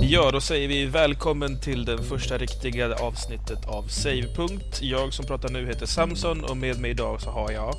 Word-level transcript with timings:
Ja, 0.00 0.30
då 0.30 0.40
säger 0.40 0.68
vi 0.68 0.86
välkommen 0.86 1.60
till 1.60 1.84
det 1.84 2.02
första 2.02 2.38
riktiga 2.38 2.94
avsnittet 2.94 3.66
av 3.66 3.82
Savepunkt. 3.82 4.82
Jag 4.82 5.12
som 5.12 5.26
pratar 5.26 5.48
nu 5.48 5.66
heter 5.66 5.86
Samson 5.86 6.44
och 6.44 6.56
med 6.56 6.80
mig 6.80 6.90
idag 6.90 7.20
så 7.20 7.30
har 7.30 7.50
jag... 7.50 7.74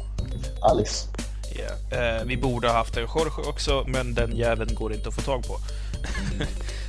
Alice. 0.61 1.07
Yeah. 1.55 2.19
Eh, 2.19 2.25
vi 2.25 2.37
borde 2.37 2.67
ha 2.67 2.75
haft 2.75 2.97
en 2.97 3.07
Jorge 3.15 3.49
också, 3.49 3.85
men 3.87 4.13
den 4.13 4.35
jäveln 4.35 4.75
går 4.75 4.93
inte 4.93 5.09
att 5.09 5.15
få 5.15 5.21
tag 5.21 5.43
på. 5.47 5.57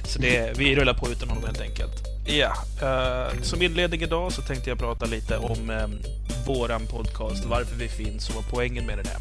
så 0.09 0.19
det, 0.19 0.59
vi 0.59 0.77
rullar 0.77 0.95
på 0.95 1.11
utan 1.11 1.29
honom 1.29 1.45
helt 1.45 1.61
enkelt. 1.61 2.07
Ja, 2.27 2.53
uh, 2.83 3.43
som 3.43 3.63
inledning 3.63 4.03
idag 4.03 4.33
så 4.33 4.43
tänkte 4.43 4.71
jag 4.71 4.79
prata 4.79 5.07
lite 5.07 5.37
om 5.37 5.71
um, 5.71 5.99
våran 6.47 6.87
podcast, 6.87 7.45
varför 7.45 7.77
vi 7.77 7.89
finns 7.89 8.29
och 8.29 8.35
vad 8.35 8.45
poängen 8.51 8.87
med 8.87 8.99
den 8.99 9.07
är. 9.07 9.21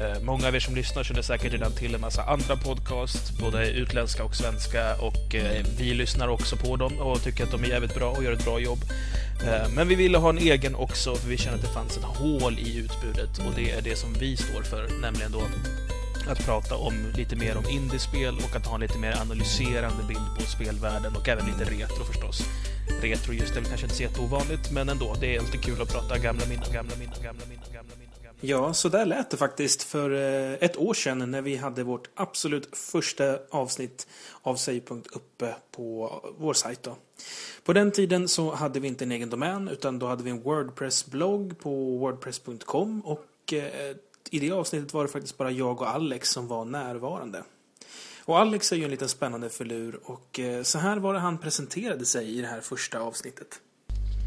Uh, 0.00 0.22
många 0.22 0.48
av 0.48 0.54
er 0.54 0.60
som 0.60 0.74
lyssnar 0.74 1.04
känner 1.04 1.22
säkert 1.22 1.52
redan 1.52 1.72
till 1.72 1.94
en 1.94 2.00
massa 2.00 2.22
andra 2.22 2.56
podcast, 2.56 3.38
både 3.40 3.70
utländska 3.70 4.24
och 4.24 4.36
svenska, 4.36 4.96
och 4.96 5.34
uh, 5.34 5.66
vi 5.78 5.94
lyssnar 5.94 6.28
också 6.28 6.56
på 6.56 6.76
dem 6.76 6.98
och 6.98 7.22
tycker 7.22 7.44
att 7.44 7.50
de 7.50 7.64
är 7.64 7.68
jävligt 7.68 7.94
bra 7.94 8.10
och 8.10 8.24
gör 8.24 8.32
ett 8.32 8.44
bra 8.44 8.60
jobb. 8.60 8.78
Men 9.74 9.88
vi 9.88 9.94
ville 9.94 10.18
ha 10.18 10.30
en 10.30 10.38
egen 10.38 10.74
också, 10.74 11.14
för 11.14 11.28
vi 11.28 11.36
kände 11.36 11.56
att 11.56 11.64
det 11.64 11.72
fanns 11.72 11.96
ett 11.96 12.04
hål 12.04 12.58
i 12.58 12.78
utbudet 12.78 13.38
och 13.38 13.54
det 13.56 13.70
är 13.70 13.82
det 13.82 13.96
som 13.96 14.12
vi 14.12 14.36
står 14.36 14.62
för, 14.62 14.88
nämligen 15.00 15.32
då 15.32 15.42
att 16.30 16.44
prata 16.44 16.76
om 16.76 16.94
lite 17.14 17.36
mer 17.36 17.56
om 17.56 17.64
indiespel 17.70 18.34
och 18.38 18.56
att 18.56 18.66
ha 18.66 18.74
en 18.74 18.80
lite 18.80 18.98
mer 18.98 19.20
analyserande 19.20 20.04
bild 20.08 20.36
på 20.38 20.42
spelvärlden 20.42 21.16
och 21.16 21.28
även 21.28 21.46
lite 21.46 21.64
retro 21.64 22.04
förstås. 22.04 22.42
Retro 23.02 23.32
just 23.32 23.54
det 23.54 23.60
är 23.60 23.64
kanske 23.64 23.86
inte 23.86 23.96
så 23.96 24.02
jätteovanligt, 24.02 24.70
men 24.70 24.88
ändå. 24.88 25.16
Det 25.20 25.36
är 25.36 25.40
alltid 25.40 25.62
kul 25.62 25.82
att 25.82 25.92
prata 25.92 26.18
gamla 26.18 26.46
minnen, 26.46 26.72
gamla 26.72 26.96
minnen, 26.96 27.14
gamla 27.22 27.42
minnen, 27.48 27.64
gamla 27.72 27.92
minnen. 27.98 28.05
Ja, 28.40 28.74
så 28.74 28.88
där 28.88 29.06
lät 29.06 29.30
det 29.30 29.36
faktiskt 29.36 29.82
för 29.82 30.10
eh, 30.10 30.54
ett 30.60 30.76
år 30.76 30.94
sedan 30.94 31.30
när 31.30 31.42
vi 31.42 31.56
hade 31.56 31.82
vårt 31.82 32.08
absolut 32.14 32.76
första 32.76 33.38
avsnitt 33.50 34.06
av 34.42 34.56
Savepunkt 34.56 35.16
uppe 35.16 35.54
på 35.70 36.12
vår 36.38 36.54
sajt. 36.54 36.82
Då. 36.82 36.96
På 37.64 37.72
den 37.72 37.90
tiden 37.90 38.28
så 38.28 38.54
hade 38.54 38.80
vi 38.80 38.88
inte 38.88 39.04
en 39.04 39.12
egen 39.12 39.30
domän 39.30 39.68
utan 39.68 39.98
då 39.98 40.06
hade 40.06 40.22
vi 40.22 40.30
en 40.30 40.42
Wordpress-blogg 40.42 41.58
på 41.58 41.96
wordpress.com 41.98 43.00
och 43.00 43.52
eh, 43.52 43.96
i 44.30 44.38
det 44.38 44.50
avsnittet 44.50 44.94
var 44.94 45.02
det 45.02 45.08
faktiskt 45.08 45.36
bara 45.36 45.50
jag 45.50 45.80
och 45.80 45.88
Alex 45.88 46.30
som 46.30 46.48
var 46.48 46.64
närvarande. 46.64 47.42
Och 48.24 48.38
Alex 48.38 48.72
är 48.72 48.76
ju 48.76 48.84
en 48.84 48.90
liten 48.90 49.08
spännande 49.08 49.50
förlur 49.50 50.00
och 50.04 50.40
eh, 50.40 50.62
så 50.62 50.78
här 50.78 50.96
var 50.96 51.14
det 51.14 51.20
han 51.20 51.38
presenterade 51.38 52.06
sig 52.06 52.38
i 52.38 52.40
det 52.40 52.46
här 52.48 52.60
första 52.60 53.00
avsnittet. 53.00 53.60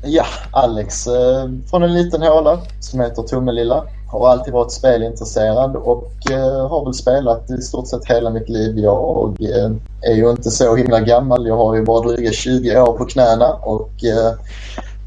Ja, 0.01 0.25
Alex 0.51 1.07
eh, 1.07 1.49
från 1.69 1.83
en 1.83 1.93
liten 1.93 2.21
håla 2.21 2.61
som 2.79 2.99
heter 2.99 3.23
Tummelilla. 3.23 3.83
Har 4.11 4.29
alltid 4.29 4.53
varit 4.53 4.71
spelintresserad 4.71 5.75
och 5.75 6.31
eh, 6.31 6.69
har 6.69 6.85
väl 6.85 6.93
spelat 6.93 7.51
i 7.51 7.61
stort 7.61 7.87
sett 7.87 8.05
hela 8.05 8.29
mitt 8.29 8.49
liv. 8.49 8.79
Jag 8.79 9.37
eh, 9.39 9.71
är 10.01 10.15
ju 10.15 10.29
inte 10.29 10.51
så 10.51 10.75
himla 10.75 10.99
gammal. 10.99 11.47
Jag 11.47 11.57
har 11.57 11.75
ju 11.75 11.83
bara 11.83 12.07
dryga 12.07 12.31
20 12.31 12.81
år 12.81 12.97
på 12.97 13.05
knäna 13.05 13.53
och 13.53 14.03
eh, 14.03 14.33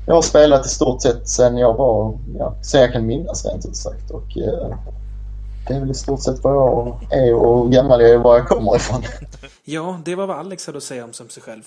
jag 0.06 0.14
har 0.14 0.22
spelat 0.22 0.66
i 0.66 0.68
stort 0.68 1.02
sett 1.02 1.28
sen 1.28 1.58
jag 1.58 1.74
var, 1.74 2.18
ja, 2.38 2.54
sen 2.62 2.80
jag 2.80 2.92
kan 2.92 3.06
minnas 3.06 3.46
rent 3.46 3.66
ut 3.66 3.76
sagt. 3.76 4.10
Och, 4.10 4.38
eh, 4.38 4.76
det 5.68 5.74
är 5.74 5.80
väl 5.80 5.90
i 5.90 5.94
stort 5.94 6.22
sett 6.22 6.44
vad 6.44 6.54
jag 6.54 7.12
är 7.12 7.34
och 7.34 7.64
hur 7.64 7.72
gammal 7.72 8.00
jag 8.00 8.10
är 8.10 8.16
och 8.16 8.22
var 8.22 8.36
jag 8.36 8.48
kommer 8.48 8.76
ifrån. 8.76 9.02
Ja, 9.64 10.00
det 10.04 10.14
var 10.14 10.26
vad 10.26 10.38
Alex 10.38 10.66
hade 10.66 10.78
att 10.78 10.84
säga 10.84 11.04
om 11.04 11.12
sig 11.12 11.42
själv. 11.42 11.62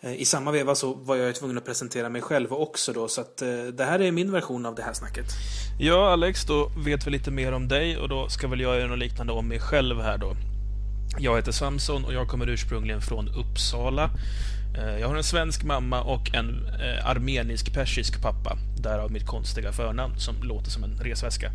Eh, 0.00 0.20
I 0.20 0.24
samma 0.24 0.50
veva 0.50 0.74
så 0.74 0.94
var 0.94 1.16
jag 1.16 1.34
tvungen 1.34 1.58
att 1.58 1.64
presentera 1.64 2.08
mig 2.08 2.22
själv 2.22 2.52
också 2.52 2.92
då, 2.92 3.08
så 3.08 3.20
att 3.20 3.42
eh, 3.42 3.48
det 3.48 3.84
här 3.84 4.00
är 4.00 4.12
min 4.12 4.32
version 4.32 4.66
av 4.66 4.74
det 4.74 4.82
här 4.82 4.92
snacket. 4.92 5.26
Ja, 5.78 6.12
Alex, 6.12 6.44
då 6.44 6.70
vet 6.84 7.06
vi 7.06 7.10
lite 7.10 7.30
mer 7.30 7.52
om 7.52 7.68
dig 7.68 7.98
och 7.98 8.08
då 8.08 8.28
ska 8.28 8.48
väl 8.48 8.60
jag 8.60 8.76
göra 8.76 8.88
något 8.88 8.98
liknande 8.98 9.32
om 9.32 9.48
mig 9.48 9.60
själv 9.60 10.00
här 10.00 10.18
då. 10.18 10.32
Jag 11.18 11.36
heter 11.36 11.52
Samson 11.52 12.04
och 12.04 12.12
jag 12.12 12.28
kommer 12.28 12.48
ursprungligen 12.48 13.00
från 13.00 13.28
Uppsala. 13.28 14.10
Eh, 14.78 15.00
jag 15.00 15.08
har 15.08 15.16
en 15.16 15.24
svensk 15.24 15.64
mamma 15.64 16.02
och 16.02 16.34
en 16.34 16.66
armenisk-persisk 17.04 18.22
pappa. 18.22 18.56
Därav 18.78 19.12
mitt 19.12 19.26
konstiga 19.26 19.72
förnamn 19.72 20.18
som 20.18 20.34
låter 20.42 20.70
som 20.70 20.84
en 20.84 21.00
resväska. 21.02 21.50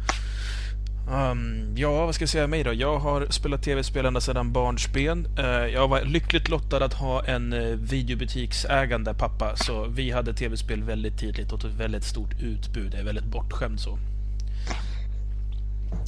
Um, 1.09 1.73
ja, 1.77 2.05
vad 2.05 2.15
ska 2.15 2.21
jag 2.21 2.29
säga 2.29 2.47
mig 2.47 2.63
då? 2.63 2.73
Jag 2.73 2.99
har 2.99 3.27
spelat 3.29 3.63
tv-spel 3.63 4.05
ända 4.05 4.21
sedan 4.21 4.51
barnsben. 4.51 5.27
Uh, 5.39 5.67
jag 5.67 5.87
var 5.87 6.01
lyckligt 6.01 6.49
lottad 6.49 6.85
att 6.85 6.93
ha 6.93 7.25
en 7.25 7.53
uh, 7.53 7.75
videobutiksägande 7.75 9.13
pappa, 9.13 9.55
så 9.55 9.85
vi 9.85 10.11
hade 10.11 10.33
tv-spel 10.33 10.83
väldigt 10.83 11.19
tidigt 11.19 11.51
och 11.51 11.59
ett 11.59 11.79
väldigt 11.79 12.03
stort 12.03 12.41
utbud. 12.41 12.93
Jag 12.93 12.99
är 12.99 13.05
väldigt 13.05 13.25
bortskämd 13.25 13.79
så. 13.79 13.97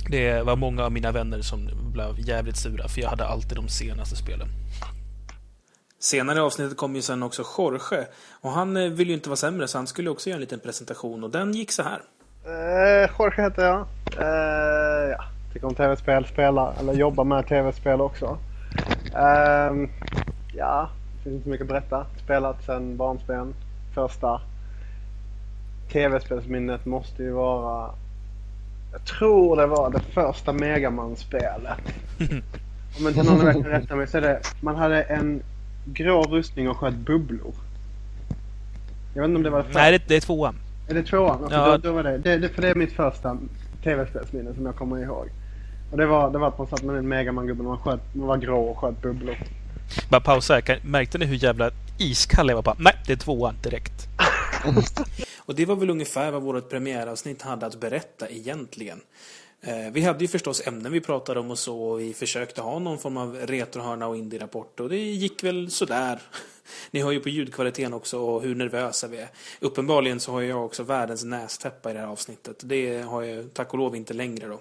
Det 0.09 0.41
var 0.41 0.55
många 0.55 0.83
av 0.83 0.91
mina 0.91 1.11
vänner 1.11 1.41
som 1.41 1.69
blev 1.93 2.19
jävligt 2.19 2.57
sura, 2.57 2.87
för 2.87 3.01
jag 3.01 3.09
hade 3.09 3.25
alltid 3.25 3.57
de 3.57 3.67
senaste 3.67 4.15
spelen. 4.15 4.47
Senare 5.99 6.37
i 6.37 6.41
avsnittet 6.41 6.77
kom 6.77 6.95
ju 6.95 7.01
sen 7.01 7.23
också 7.23 7.43
Jorge. 7.57 8.07
Och 8.41 8.51
han 8.51 8.77
eh, 8.77 8.89
vill 8.89 9.07
ju 9.07 9.13
inte 9.13 9.29
vara 9.29 9.37
sämre 9.37 9.67
så 9.67 9.77
han 9.77 9.87
skulle 9.87 10.09
också 10.09 10.29
göra 10.29 10.37
en 10.37 10.41
liten 10.41 10.59
presentation 10.59 11.23
och 11.23 11.29
den 11.29 11.53
gick 11.53 11.71
så 11.71 11.83
här. 11.83 12.01
Uh, 12.47 13.09
Jorge 13.19 13.43
heter 13.43 13.65
jag. 13.65 13.87
Uh, 14.19 15.09
ja, 15.17 15.23
tycker 15.53 15.67
om 15.67 15.75
tv-spel, 15.75 16.25
spelar 16.25 16.73
eller 16.79 16.93
jobbar 16.93 17.23
med 17.23 17.47
tv-spel 17.47 18.01
också. 18.01 18.37
Uh, 19.15 19.89
ja, 20.53 20.89
det 21.17 21.23
finns 21.23 21.33
inte 21.33 21.43
så 21.43 21.49
mycket 21.49 21.61
att 21.61 21.67
berätta. 21.67 22.05
Spelat 22.23 22.63
sedan 22.63 22.97
barnsben. 22.97 23.53
Första 23.93 24.41
tv-spelsminnet 25.91 26.85
måste 26.85 27.23
ju 27.23 27.31
vara... 27.31 27.89
Jag 28.91 29.05
tror 29.05 29.57
det 29.57 29.67
var 29.67 29.89
det 29.89 29.99
första 29.99 30.53
Megaman-spelet. 30.53 31.79
Om 32.99 33.07
inte 33.07 33.23
någon 33.23 33.53
kan 33.53 33.63
rätta 33.63 33.95
mig 33.95 34.07
så 34.07 34.17
är 34.17 34.21
det... 34.21 34.41
Man 34.61 34.75
hade 34.75 35.01
en 35.01 35.41
grå 35.85 36.23
rustning 36.23 36.69
och 36.69 36.77
sköt 36.77 36.93
bubblor. 36.93 37.53
Jag 39.13 39.21
vet 39.21 39.27
inte 39.27 39.37
om 39.37 39.43
det 39.43 39.49
var 39.49 39.63
det 39.63 39.69
Nej, 39.73 39.91
det, 39.91 40.07
det 40.07 40.15
är 40.15 40.21
tvåan. 40.21 40.55
Är 40.87 40.93
det 40.93 41.03
tvåan? 41.03 41.43
Alltså, 41.43 41.59
ja. 41.59 41.71
då, 41.71 41.77
då 41.77 41.91
var 41.91 42.03
det. 42.03 42.17
Det, 42.17 42.37
det. 42.37 42.49
För 42.49 42.61
det 42.61 42.69
är 42.69 42.75
mitt 42.75 42.93
första 42.93 43.37
tv-spelsminne 43.83 44.53
som 44.53 44.65
jag 44.65 44.75
kommer 44.75 45.03
ihåg. 45.03 45.29
Och 45.91 45.97
det 45.97 46.05
var, 46.05 46.31
det 46.31 46.37
var 46.37 46.47
att 46.47 46.57
man 46.57 46.67
satt 46.67 46.83
med 46.83 46.95
en 46.95 47.07
Megaman-gubbe 47.07 47.63
och 47.63 47.85
man, 47.85 47.99
man 48.13 48.27
var 48.27 48.37
grå 48.37 48.63
och 48.63 48.77
sköt 48.77 49.01
bubblor. 49.01 49.37
Bara 50.09 50.21
pausa 50.21 50.53
här. 50.53 50.79
Märkte 50.83 51.17
ni 51.17 51.25
hur 51.25 51.35
jävla 51.35 51.71
iskall 51.99 52.49
jag 52.49 52.55
var? 52.55 52.63
Bara, 52.63 52.75
nej, 52.79 52.95
det 53.07 53.13
är 53.13 53.17
tvåan 53.17 53.55
direkt. 53.63 54.07
och 55.37 55.55
det 55.55 55.65
var 55.65 55.75
väl 55.75 55.89
ungefär 55.89 56.31
vad 56.31 56.41
vårt 56.41 56.69
premiäravsnitt 56.69 57.41
hade 57.41 57.65
att 57.65 57.79
berätta 57.79 58.29
egentligen. 58.29 58.99
Eh, 59.61 59.91
vi 59.91 60.01
hade 60.01 60.23
ju 60.23 60.27
förstås 60.27 60.67
ämnen 60.67 60.91
vi 60.91 61.01
pratade 61.01 61.39
om 61.39 61.51
och 61.51 61.59
så 61.59 61.83
och 61.83 61.99
vi 61.99 62.13
försökte 62.13 62.61
ha 62.61 62.79
någon 62.79 62.99
form 62.99 63.17
av 63.17 63.35
retrohörna 63.35 64.07
och 64.07 64.17
indie-rapport 64.17 64.79
och 64.79 64.89
det 64.89 64.97
gick 64.97 65.43
väl 65.43 65.71
sådär. 65.71 66.21
Ni 66.91 67.01
hör 67.01 67.11
ju 67.11 67.19
på 67.19 67.29
ljudkvaliteten 67.29 67.93
också 67.93 68.19
och 68.19 68.41
hur 68.41 68.55
nervösa 68.55 69.07
vi 69.07 69.17
är. 69.17 69.29
Uppenbarligen 69.59 70.19
så 70.19 70.31
har 70.31 70.41
jag 70.41 70.65
också 70.65 70.83
världens 70.83 71.23
nästäppa 71.23 71.91
i 71.91 71.93
det 71.93 71.99
här 71.99 72.07
avsnittet. 72.07 72.61
Det 72.63 73.01
har 73.01 73.21
jag 73.23 73.53
tack 73.53 73.73
och 73.73 73.79
lov 73.79 73.95
inte 73.95 74.13
längre 74.13 74.47
då. 74.47 74.59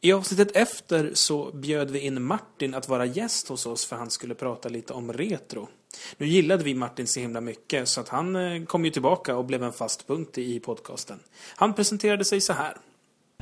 I 0.00 0.12
avsnittet 0.12 0.56
efter 0.56 1.10
så 1.14 1.50
bjöd 1.52 1.90
vi 1.90 1.98
in 2.00 2.22
Martin 2.22 2.74
att 2.74 2.88
vara 2.88 3.04
gäst 3.04 3.48
hos 3.48 3.66
oss 3.66 3.86
för 3.86 3.96
han 3.96 4.10
skulle 4.10 4.34
prata 4.34 4.68
lite 4.68 4.92
om 4.92 5.12
retro. 5.12 5.68
Nu 6.16 6.26
gillade 6.26 6.64
vi 6.64 6.74
Martin 6.74 7.06
så 7.06 7.20
himla 7.20 7.40
mycket 7.40 7.88
så 7.88 8.00
att 8.00 8.08
han 8.08 8.36
eh, 8.36 8.64
kom 8.64 8.84
ju 8.84 8.90
tillbaka 8.90 9.36
och 9.36 9.44
blev 9.44 9.62
en 9.62 9.72
fast 9.72 10.06
punkt 10.06 10.38
i 10.38 10.60
podcasten. 10.60 11.18
Han 11.56 11.74
presenterade 11.74 12.24
sig 12.24 12.40
så 12.40 12.52
här. 12.52 12.76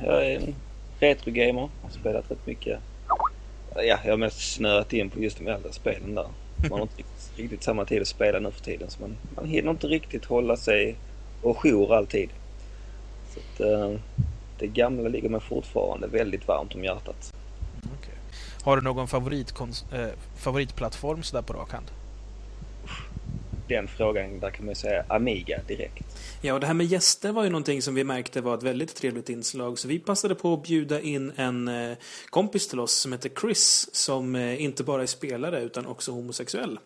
Jag 0.01 0.25
är 0.25 0.39
en 0.39 0.55
retrogamer. 0.99 1.69
Har 1.83 1.89
spelat 1.89 2.31
rätt 2.31 2.47
mycket. 2.47 2.79
Ja, 3.75 3.83
jag 3.83 3.97
har 3.97 4.17
mest 4.17 4.53
snöat 4.55 4.93
in 4.93 5.09
på 5.09 5.19
just 5.19 5.37
de 5.37 5.47
äldre 5.47 5.73
spelen 5.73 6.15
där. 6.15 6.27
Man 6.69 6.71
har 6.71 6.81
inte 6.81 7.03
riktigt, 7.37 7.63
samma 7.63 7.85
tid 7.85 8.01
att 8.01 8.07
spela 8.07 8.39
nu 8.39 8.51
för 8.51 8.63
tiden 8.63 8.89
så 8.89 9.01
man, 9.01 9.17
man 9.35 9.45
hinner 9.45 9.71
inte 9.71 9.87
riktigt 9.87 10.25
hålla 10.25 10.57
sig 10.57 10.95
och 11.41 11.57
jour 11.57 11.95
alltid. 11.95 12.29
Så 13.33 13.39
att, 13.39 13.59
eh, 13.59 13.99
det 14.59 14.67
gamla 14.67 15.09
ligger 15.09 15.29
mig 15.29 15.41
fortfarande 15.41 16.07
väldigt 16.07 16.47
varmt 16.47 16.75
om 16.75 16.83
hjärtat. 16.83 17.33
Okay. 17.99 18.15
Har 18.63 18.77
du 18.77 18.83
någon 18.83 19.07
eh, 19.91 20.07
favoritplattform 20.35 21.23
sådär 21.23 21.41
på 21.41 21.53
rak 21.53 21.71
hand? 21.71 21.91
Den 23.67 23.87
frågan, 23.87 24.39
där 24.39 24.49
kan 24.49 24.65
man 24.65 24.75
säga 24.75 25.05
Amiga 25.07 25.59
direkt. 25.67 26.03
Ja, 26.41 26.53
och 26.53 26.59
det 26.59 26.67
här 26.67 26.73
med 26.73 26.85
gäster 26.85 27.31
var 27.31 27.43
ju 27.43 27.49
någonting 27.49 27.81
som 27.81 27.95
vi 27.95 28.03
märkte 28.03 28.41
var 28.41 28.57
ett 28.57 28.63
väldigt 28.63 28.95
trevligt 28.95 29.29
inslag. 29.29 29.79
Så 29.79 29.87
vi 29.87 29.99
passade 29.99 30.35
på 30.35 30.53
att 30.53 30.63
bjuda 30.63 31.01
in 31.01 31.31
en 31.35 31.67
eh, 31.67 31.97
kompis 32.29 32.67
till 32.67 32.79
oss 32.79 32.93
som 32.93 33.11
heter 33.11 33.29
Chris 33.41 33.89
som 33.91 34.35
eh, 34.35 34.63
inte 34.63 34.83
bara 34.83 35.01
är 35.01 35.05
spelare 35.05 35.61
utan 35.61 35.85
också 35.85 36.11
homosexuell. 36.11 36.79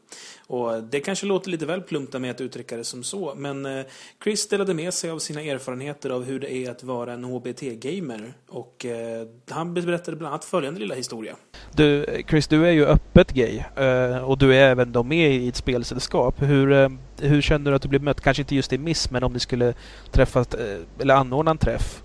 Och 0.47 0.83
det 0.83 0.99
kanske 0.99 1.25
låter 1.25 1.49
lite 1.49 1.65
väl 1.65 1.81
plumpt 1.81 2.13
med 2.13 2.31
att 2.31 2.41
uttrycka 2.41 2.77
det 2.77 2.83
som 2.83 3.03
så, 3.03 3.33
men 3.35 3.65
eh, 3.65 3.85
Chris 4.23 4.47
delade 4.47 4.73
med 4.73 4.93
sig 4.93 5.09
av 5.09 5.19
sina 5.19 5.41
erfarenheter 5.41 6.09
av 6.09 6.23
hur 6.23 6.39
det 6.39 6.53
är 6.53 6.71
att 6.71 6.83
vara 6.83 7.13
en 7.13 7.23
HBT-gamer. 7.23 8.33
Och 8.49 8.85
han 9.49 9.73
berättade 9.73 10.17
bland 10.17 10.33
annat 10.33 10.45
följande 10.45 10.79
lilla 10.79 10.95
historia. 10.95 11.35
Du, 11.73 12.05
Chris, 12.29 12.47
du 12.47 12.67
är 12.67 12.71
ju 12.71 12.85
öppet 12.85 13.31
gay 13.31 13.63
och 14.23 14.37
du 14.37 14.55
är 14.55 14.71
även 14.71 14.91
då 14.91 15.03
med 15.03 15.31
i 15.31 15.47
ett 15.47 15.55
spelsällskap. 15.55 16.41
Hur, 16.41 16.70
Eh, 16.71 16.89
hur 17.21 17.41
känner 17.41 17.71
du 17.71 17.75
att 17.75 17.81
du 17.81 17.87
blir 17.87 17.99
mött? 17.99 18.21
Kanske 18.21 18.41
inte 18.41 18.55
just 18.55 18.73
i 18.73 18.77
Miss, 18.77 19.11
men 19.11 19.23
om 19.23 19.33
ni 19.33 19.39
skulle 19.39 19.73
träffa 20.11 20.39
eh, 20.39 21.01
eller 21.01 21.13
anordna 21.13 21.51
en 21.51 21.57
träff. 21.57 22.01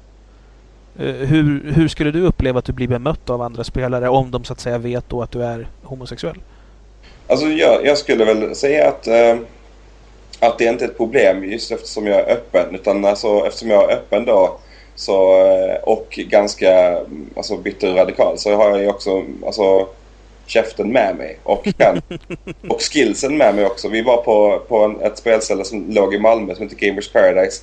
Eh, 0.98 1.14
hur, 1.14 1.72
hur 1.72 1.88
skulle 1.88 2.10
du 2.10 2.22
uppleva 2.22 2.58
att 2.58 2.64
du 2.64 2.72
blir 2.72 2.88
bemött 2.88 3.30
av 3.30 3.42
andra 3.42 3.64
spelare 3.64 4.08
om 4.08 4.30
de 4.30 4.44
så 4.44 4.52
att 4.52 4.60
säga 4.60 4.78
vet 4.78 5.08
då 5.08 5.22
att 5.22 5.30
du 5.30 5.42
är 5.42 5.68
homosexuell? 5.82 6.36
Alltså 7.26 7.46
jag, 7.46 7.86
jag 7.86 7.98
skulle 7.98 8.24
väl 8.24 8.54
säga 8.54 8.88
att, 8.88 9.06
eh, 9.06 9.36
att 10.40 10.58
det 10.58 10.64
inte 10.64 10.84
är 10.84 10.88
ett 10.88 10.96
problem 10.96 11.44
just 11.44 11.72
eftersom 11.72 12.06
jag 12.06 12.20
är 12.20 12.32
öppen. 12.32 12.74
Utan 12.74 13.04
alltså, 13.04 13.46
eftersom 13.46 13.70
jag 13.70 13.90
är 13.90 13.96
öppen 13.96 14.24
då 14.24 14.58
så, 14.94 15.16
och 15.82 16.20
ganska 16.28 17.00
alltså, 17.36 17.56
bitter 17.56 17.90
och 17.90 17.96
radikal 17.96 18.38
så 18.38 18.56
har 18.56 18.70
jag 18.70 18.82
ju 18.82 18.88
också 18.88 19.24
alltså, 19.46 19.88
käften 20.46 20.92
med 20.92 21.16
mig 21.16 21.38
och, 21.42 21.64
kan, 21.78 22.02
och 22.68 22.82
skillsen 22.82 23.36
med 23.36 23.54
mig 23.54 23.66
också. 23.66 23.88
Vi 23.88 24.02
var 24.02 24.16
på, 24.16 24.62
på 24.68 24.78
en, 24.78 25.00
ett 25.00 25.18
spelställe 25.18 25.64
som 25.64 25.90
låg 25.90 26.14
i 26.14 26.18
Malmö 26.18 26.54
som 26.54 26.62
heter 26.62 26.86
Gamers 26.86 27.12
Paradise. 27.12 27.62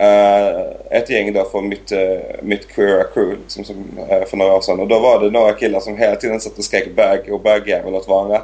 Uh, 0.00 0.72
ett 0.90 1.10
gäng 1.10 1.32
då 1.32 1.44
från 1.44 1.68
mitt, 1.68 1.92
uh, 1.92 1.98
mitt 2.42 2.68
queera 2.68 3.04
crew 3.04 3.36
liksom, 3.42 3.64
som, 3.64 3.76
uh, 4.10 4.24
för 4.24 4.36
några 4.36 4.54
år 4.54 4.60
sedan. 4.60 4.80
Och 4.80 4.88
då 4.88 4.98
var 4.98 5.20
det 5.20 5.30
några 5.30 5.52
killar 5.52 5.80
som 5.80 5.96
hela 5.96 6.16
tiden 6.16 6.40
satt 6.40 6.58
och 6.58 6.64
skrek 6.64 6.96
bög 6.96 7.32
och 7.32 7.40
bögjävel 7.40 7.94
åt 7.94 8.08
varandra. 8.08 8.42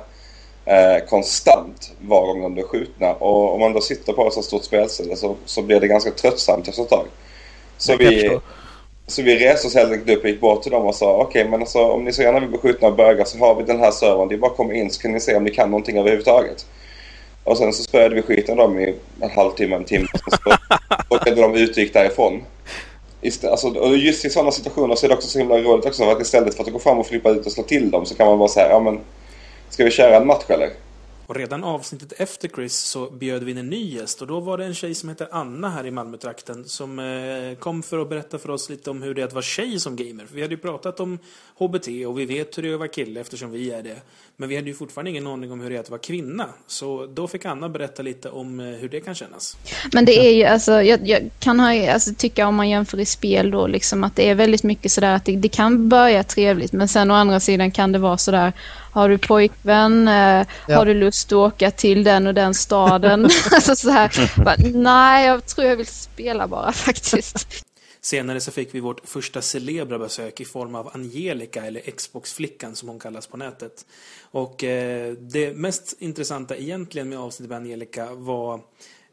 konstant 1.08 1.92
var 2.00 2.26
gång 2.26 2.42
de 2.42 2.54
blev 2.54 2.64
skjutna. 2.64 3.12
Och 3.12 3.54
om 3.54 3.60
man 3.60 3.72
då 3.72 3.80
sitter 3.80 4.12
på 4.12 4.26
ett 4.26 4.32
så 4.32 4.42
stort 4.42 4.64
spelställe 4.64 5.16
så, 5.16 5.36
så 5.44 5.62
blir 5.62 5.80
det 5.80 5.88
ganska 5.88 6.10
tröttsamt 6.10 6.68
efter 6.68 6.82
ett 6.82 6.88
tag. 6.88 7.06
Så 7.78 7.96
vi, 7.96 8.38
så 9.08 9.22
vi 9.22 9.48
reste 9.48 9.66
oss 9.66 9.74
helt 9.74 9.92
enkelt 9.92 10.18
upp 10.18 10.24
och 10.24 10.30
gick 10.30 10.40
bort 10.40 10.62
till 10.62 10.72
dem 10.72 10.86
och 10.86 10.94
sa 10.94 11.12
okej 11.12 11.24
okay, 11.26 11.50
men 11.50 11.60
alltså, 11.60 11.78
om 11.78 12.04
ni 12.04 12.12
så 12.12 12.22
gärna 12.22 12.40
vill 12.40 12.48
bli 12.48 12.58
skjutna 12.58 12.88
av 12.88 12.96
bögar 12.96 13.24
så 13.24 13.38
har 13.38 13.54
vi 13.54 13.62
den 13.62 13.78
här 13.78 13.90
servern. 13.90 14.28
Det 14.28 14.34
är 14.34 14.38
bara 14.38 14.50
att 14.50 14.56
komma 14.56 14.74
in 14.74 14.90
så 14.90 15.02
kan 15.02 15.12
ni 15.12 15.20
se 15.20 15.36
om 15.36 15.44
ni 15.44 15.50
kan 15.50 15.70
någonting 15.70 15.98
överhuvudtaget. 15.98 16.66
Och 17.44 17.58
sen 17.58 17.72
så 17.72 17.82
spöade 17.82 18.14
vi 18.14 18.22
skiten 18.22 18.60
av 18.60 18.68
dem 18.68 18.78
i 18.78 18.94
en 19.20 19.30
halvtimme, 19.30 19.76
en 19.76 19.84
timme. 19.84 20.06
Så 20.14 20.56
åkte 21.14 21.34
de 21.34 21.54
ut 21.54 21.70
och 21.70 21.78
gick 21.78 21.92
därifrån. 21.92 22.42
alltså, 23.50 23.68
och 23.68 23.96
just 23.96 24.24
i 24.24 24.30
sådana 24.30 24.52
situationer 24.52 24.94
så 24.94 25.06
är 25.06 25.08
det 25.08 25.14
också 25.14 25.28
så 25.28 25.38
himla 25.38 25.58
roligt 25.58 25.86
också 25.86 26.10
att 26.10 26.20
istället 26.20 26.54
för 26.54 26.64
att 26.64 26.72
gå 26.72 26.78
fram 26.78 26.98
och 26.98 27.06
flippa 27.06 27.30
ut 27.30 27.46
och 27.46 27.52
slå 27.52 27.62
till 27.62 27.90
dem 27.90 28.06
så 28.06 28.14
kan 28.14 28.26
man 28.26 28.38
bara 28.38 28.48
säga 28.48 28.68
ja 28.68 28.80
men 28.80 29.00
ska 29.70 29.84
vi 29.84 29.90
köra 29.90 30.16
en 30.16 30.26
match 30.26 30.44
eller? 30.48 30.70
Och 31.28 31.36
redan 31.36 31.64
avsnittet 31.64 32.12
efter 32.16 32.48
Chris 32.48 32.74
så 32.74 33.10
bjöd 33.10 33.44
vi 33.44 33.50
in 33.50 33.58
en 33.58 33.70
ny 33.70 33.94
gäst 33.94 34.22
och 34.22 34.26
då 34.28 34.40
var 34.40 34.58
det 34.58 34.64
en 34.64 34.74
tjej 34.74 34.94
som 34.94 35.08
heter 35.08 35.28
Anna 35.30 35.70
här 35.70 35.86
i 35.86 35.90
Malmötrakten 35.90 36.64
som 36.64 36.98
eh, 36.98 37.58
kom 37.58 37.82
för 37.82 37.98
att 37.98 38.08
berätta 38.08 38.38
för 38.38 38.50
oss 38.50 38.70
lite 38.70 38.90
om 38.90 39.02
hur 39.02 39.14
det 39.14 39.22
är 39.22 39.26
att 39.26 39.32
vara 39.32 39.42
tjej 39.42 39.80
som 39.80 39.96
gamer. 39.96 40.26
För 40.26 40.34
vi 40.34 40.42
hade 40.42 40.54
ju 40.54 40.60
pratat 40.60 41.00
om 41.00 41.18
HBT 41.58 41.88
och 42.06 42.18
vi 42.18 42.26
vet 42.26 42.58
hur 42.58 42.62
det 42.62 42.68
är 42.68 42.72
att 42.72 42.78
vara 42.78 42.88
kille 42.88 43.20
eftersom 43.20 43.50
vi 43.50 43.70
är 43.70 43.82
det. 43.82 43.96
Men 44.36 44.48
vi 44.48 44.56
hade 44.56 44.68
ju 44.68 44.74
fortfarande 44.74 45.10
ingen 45.10 45.26
aning 45.26 45.52
om 45.52 45.60
hur 45.60 45.70
det 45.70 45.76
är 45.76 45.80
att 45.80 45.90
vara 45.90 46.00
kvinna. 46.00 46.46
Så 46.66 47.06
då 47.06 47.28
fick 47.28 47.44
Anna 47.44 47.68
berätta 47.68 48.02
lite 48.02 48.28
om 48.28 48.60
eh, 48.60 48.66
hur 48.66 48.88
det 48.88 49.00
kan 49.00 49.14
kännas. 49.14 49.56
Men 49.92 50.04
det 50.04 50.18
är 50.28 50.34
ju, 50.34 50.44
alltså, 50.44 50.82
jag, 50.82 51.08
jag 51.08 51.30
kan 51.38 51.60
ha, 51.60 51.92
alltså, 51.92 52.14
tycka 52.14 52.46
om 52.46 52.54
man 52.54 52.68
jämför 52.68 53.00
i 53.00 53.06
spel 53.06 53.50
då, 53.50 53.66
liksom 53.66 54.04
att 54.04 54.16
det 54.16 54.28
är 54.28 54.34
väldigt 54.34 54.62
mycket 54.62 54.92
sådär 54.92 55.14
att 55.14 55.24
det, 55.24 55.36
det 55.36 55.48
kan 55.48 55.88
börja 55.88 56.24
trevligt 56.24 56.72
men 56.72 56.88
sen 56.88 57.10
å 57.10 57.14
andra 57.14 57.40
sidan 57.40 57.70
kan 57.70 57.92
det 57.92 57.98
vara 57.98 58.16
sådär 58.16 58.52
har 58.98 59.08
du 59.08 59.18
pojkvän? 59.18 60.08
Eh, 60.08 60.46
ja. 60.66 60.76
Har 60.76 60.86
du 60.86 60.94
lust 60.94 61.32
att 61.32 61.36
åka 61.36 61.70
till 61.70 62.04
den 62.04 62.26
och 62.26 62.34
den 62.34 62.54
staden? 62.54 63.24
alltså 63.52 63.76
så 63.76 63.90
här, 63.90 64.44
bara, 64.44 64.56
nej, 64.58 65.26
jag 65.26 65.46
tror 65.46 65.66
jag 65.66 65.76
vill 65.76 65.86
spela 65.86 66.48
bara 66.48 66.72
faktiskt. 66.88 67.64
Senare 68.00 68.40
så 68.40 68.50
fick 68.50 68.74
vi 68.74 68.80
vårt 68.80 69.08
första 69.08 69.42
celebra 69.42 69.98
besök 69.98 70.40
i 70.40 70.44
form 70.44 70.74
av 70.74 70.90
Angelica, 70.94 71.64
eller 71.64 71.80
Xbox-flickan 71.80 72.76
som 72.76 72.88
hon 72.88 72.98
kallas 72.98 73.26
på 73.26 73.36
nätet. 73.36 73.86
Och 74.30 74.64
eh, 74.64 75.12
det 75.12 75.54
mest 75.54 75.96
intressanta 75.98 76.56
egentligen 76.56 77.08
med 77.08 77.18
avsnittet 77.18 77.48
med 77.50 77.56
Angelica 77.56 78.14
var 78.14 78.60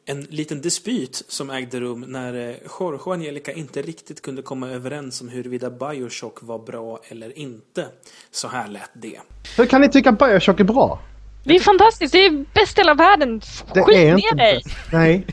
en 0.05 0.21
liten 0.21 0.61
dispyt 0.61 1.23
som 1.27 1.49
ägde 1.49 1.79
rum 1.79 2.01
när 2.07 2.33
eh, 2.33 2.55
Jorge 2.79 2.99
och 2.99 3.13
Angelica 3.13 3.51
inte 3.51 3.81
riktigt 3.81 4.21
kunde 4.21 4.41
komma 4.41 4.69
överens 4.69 5.21
om 5.21 5.29
huruvida 5.29 5.69
Bioshock 5.69 6.37
var 6.41 6.59
bra 6.59 6.99
eller 7.07 7.37
inte. 7.37 7.85
Så 8.31 8.47
här 8.47 8.67
lät 8.67 8.91
det. 8.93 9.19
Hur 9.57 9.65
kan 9.65 9.81
ni 9.81 9.89
tycka 9.89 10.09
att 10.09 10.19
Bioshock 10.19 10.59
är 10.59 10.63
bra? 10.63 10.99
Det 11.43 11.55
är 11.55 11.59
fantastiskt, 11.59 12.11
det 12.11 12.25
är 12.25 12.45
bäst 12.53 12.75
del 12.75 12.89
av 12.89 12.97
världen. 12.97 13.41
Skit 13.41 13.87
ner 13.87 14.35
dig! 14.35 14.61
Nej. 14.91 15.27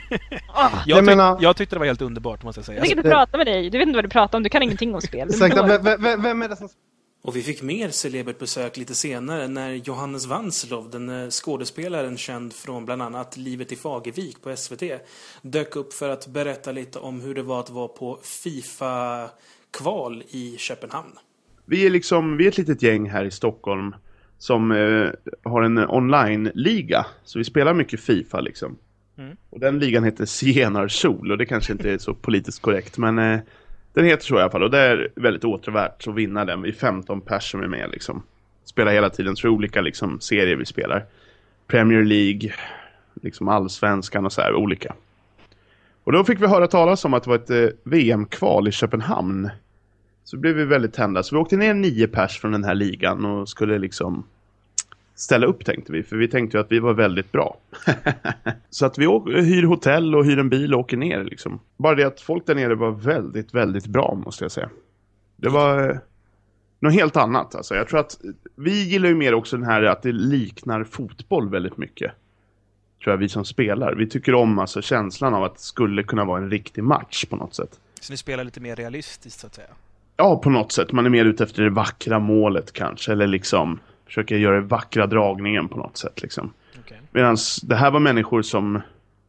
Ah. 0.55 0.71
jag, 0.87 0.99
tyck, 0.99 1.07
menar... 1.07 1.39
jag 1.41 1.57
tyckte 1.57 1.77
det 1.77 1.79
var 1.79 1.87
helt 1.87 2.03
underbart 2.03 2.43
måste 2.43 2.59
jag 2.59 2.67
säga. 2.67 2.77
Jag 2.77 2.85
tänker 2.85 2.97
inte 2.97 3.11
prata 3.11 3.37
med 3.37 3.47
dig, 3.47 3.71
du 3.71 3.79
vet 3.79 3.87
inte 3.87 3.97
vad 3.97 4.05
du 4.05 4.09
pratar 4.09 4.39
om, 4.39 4.43
du 4.43 4.49
kan 4.49 4.63
ingenting 4.63 4.95
om 4.95 5.01
spel. 5.01 5.29
vem, 5.83 6.23
vem 6.23 6.43
är 6.43 6.49
det 6.49 6.57
som 6.57 6.69
och 7.23 7.37
vi 7.37 7.43
fick 7.43 7.63
mer 7.63 7.89
celebert 7.89 8.39
besök 8.39 8.77
lite 8.77 8.95
senare 8.95 9.49
när 9.49 9.73
Johannes 9.73 10.27
Wanslov, 10.27 10.91
den 10.91 11.09
eh, 11.09 11.29
skådespelaren 11.29 12.17
känd 12.17 12.53
från 12.53 12.85
bland 12.85 13.03
annat 13.03 13.37
Livet 13.37 13.73
i 13.73 13.77
Fagervik 13.77 14.43
på 14.43 14.57
SVT, 14.57 14.83
dök 15.43 15.77
upp 15.77 15.93
för 15.93 16.09
att 16.09 16.27
berätta 16.27 16.73
lite 16.73 16.99
om 16.99 17.21
hur 17.21 17.35
det 17.35 17.43
var 17.43 17.61
att 17.61 17.71
vara 17.71 17.89
på 17.89 18.19
Fifa-kval 18.23 20.23
i 20.29 20.57
Köpenhamn. 20.59 21.13
Vi 21.65 21.87
är 21.87 21.91
liksom, 21.91 22.37
vi 22.37 22.45
är 22.45 22.49
ett 22.49 22.59
litet 22.59 22.83
gäng 22.83 23.11
här 23.11 23.25
i 23.25 23.31
Stockholm 23.31 23.95
som 24.39 24.73
eh, 24.73 25.11
har 25.43 25.63
en 25.63 25.79
online-liga. 25.79 27.07
Så 27.25 27.39
vi 27.39 27.45
spelar 27.45 27.75
mycket 27.75 28.01
Fifa 28.01 28.41
liksom. 28.41 28.77
Mm. 29.19 29.37
Och 29.51 29.61
den 29.61 29.79
ligan 29.79 30.05
heter 30.05 30.25
Sienarsol 30.25 31.31
och 31.31 31.39
det 31.39 31.47
kanske 31.47 31.73
inte 31.73 31.91
är 31.91 31.99
så 31.99 32.15
politiskt 32.15 32.63
korrekt 32.63 32.99
men 32.99 33.19
eh, 33.19 33.41
den 33.93 34.05
heter 34.05 34.25
så 34.25 34.39
i 34.39 34.41
alla 34.41 34.50
fall 34.50 34.62
och 34.62 34.71
det 34.71 34.79
är 34.79 35.09
väldigt 35.17 35.44
återvärt 35.44 36.09
att 36.09 36.15
vinna 36.15 36.44
den. 36.44 36.62
Vi 36.62 36.69
är 36.69 36.73
15 36.73 37.21
pers 37.21 37.50
som 37.50 37.62
är 37.62 37.69
med 37.69 37.91
liksom. 37.91 38.23
Spelar 38.65 38.93
hela 38.93 39.11
tiden, 39.11 39.35
tror 39.35 39.50
olika 39.50 39.81
liksom, 39.81 40.21
serier 40.21 40.56
vi 40.56 40.67
spelar. 40.67 41.05
Premier 41.67 42.05
League, 42.05 42.55
liksom 43.23 43.49
allsvenskan 43.49 44.27
och 44.27 44.33
så 44.33 44.41
här, 44.41 44.55
olika. 44.55 44.94
Och 46.05 46.12
då 46.12 46.25
fick 46.25 46.41
vi 46.41 46.47
höra 46.47 46.67
talas 46.67 47.05
om 47.05 47.15
att 47.15 47.23
det 47.23 47.31
var 47.31 47.37
ett 47.37 47.50
eh, 47.50 47.69
VM-kval 47.85 48.69
i 48.69 48.73
Köpenhamn. 48.73 49.50
Så 50.25 50.37
blev 50.37 50.55
vi 50.55 50.65
väldigt 50.65 50.94
tända. 50.94 51.23
Så 51.23 51.35
vi 51.35 51.41
åkte 51.41 51.56
ner 51.56 51.75
nio 51.75 52.09
pers 52.09 52.41
från 52.41 52.53
den 52.53 52.65
här 52.65 52.75
ligan 52.75 53.25
och 53.25 53.49
skulle 53.49 53.79
liksom 53.79 54.25
ställa 55.14 55.47
upp 55.47 55.64
tänkte 55.64 55.93
vi. 55.93 56.03
För 56.03 56.17
vi 56.17 56.29
tänkte 56.29 56.56
ju 56.56 56.61
att 56.61 56.73
vi 56.73 56.79
var 56.79 56.94
väldigt 56.94 57.32
bra. 57.32 57.56
så 58.70 58.87
att 58.87 58.99
vi 58.99 59.06
åker, 59.06 59.32
hyr 59.32 59.62
hotell 59.62 60.14
och 60.14 60.25
hyr 60.25 60.38
en 60.38 60.49
bil 60.49 60.75
och 60.75 60.81
åker 60.81 60.97
ner 60.97 61.25
liksom. 61.25 61.61
Bara 61.76 61.94
det 61.94 62.05
att 62.05 62.20
folk 62.20 62.47
där 62.47 62.55
nere 62.55 62.75
var 62.75 62.91
väldigt, 62.91 63.55
väldigt 63.55 63.87
bra 63.87 64.20
måste 64.25 64.44
jag 64.44 64.53
säga. 64.53 64.70
Det 65.37 65.49
var 65.49 65.91
eh, 65.91 65.97
något 66.81 66.94
helt 66.94 67.17
annat. 67.17 67.55
Alltså. 67.55 67.75
Jag 67.75 67.88
tror 67.88 68.00
att 68.00 68.17
vi 68.56 68.82
gillar 68.85 69.09
ju 69.09 69.14
mer 69.14 69.35
också 69.35 69.56
den 69.56 69.67
här 69.67 69.82
att 69.82 70.03
det 70.03 70.12
liknar 70.12 70.85
fotboll 70.85 71.50
väldigt 71.50 71.76
mycket. 71.76 72.12
Tror 73.05 73.12
jag 73.12 73.19
vi 73.19 73.29
som 73.29 73.44
spelar. 73.44 73.94
Vi 73.94 74.08
tycker 74.08 74.35
om 74.35 74.58
alltså 74.58 74.82
känslan 74.82 75.35
av 75.35 75.44
att 75.44 75.55
det 75.55 75.61
skulle 75.61 76.03
kunna 76.03 76.25
vara 76.25 76.38
en 76.38 76.50
riktig 76.50 76.85
match 76.85 77.25
på 77.25 77.37
något 77.37 77.55
sätt. 77.55 77.81
Så 78.00 78.12
ni 78.12 78.17
spelar 78.17 78.44
lite 78.44 78.61
mer 78.61 78.76
realistiskt 78.76 79.41
så 79.41 79.47
att 79.47 79.55
säga? 79.55 79.69
Ja, 80.17 80.37
på 80.37 80.50
något 80.50 80.73
sätt. 80.73 80.93
Man 80.93 81.06
är 81.06 81.10
mer 81.10 81.25
ute 81.25 81.44
efter 81.44 81.63
det 81.63 81.70
vackra 81.70 82.19
målet 82.19 82.72
kanske. 82.72 83.13
Eller 83.13 83.27
liksom 83.27 83.81
försöker 84.13 84.37
göra 84.37 84.61
vackra 84.61 85.07
dragningen 85.07 85.69
på 85.69 85.77
något 85.77 85.97
sätt 85.97 86.23
liksom. 86.23 86.53
Okay. 86.85 86.99
Medan 87.13 87.37
det 87.63 87.75
här 87.75 87.91
var 87.91 88.01
människor 88.01 88.43
som 88.43 88.81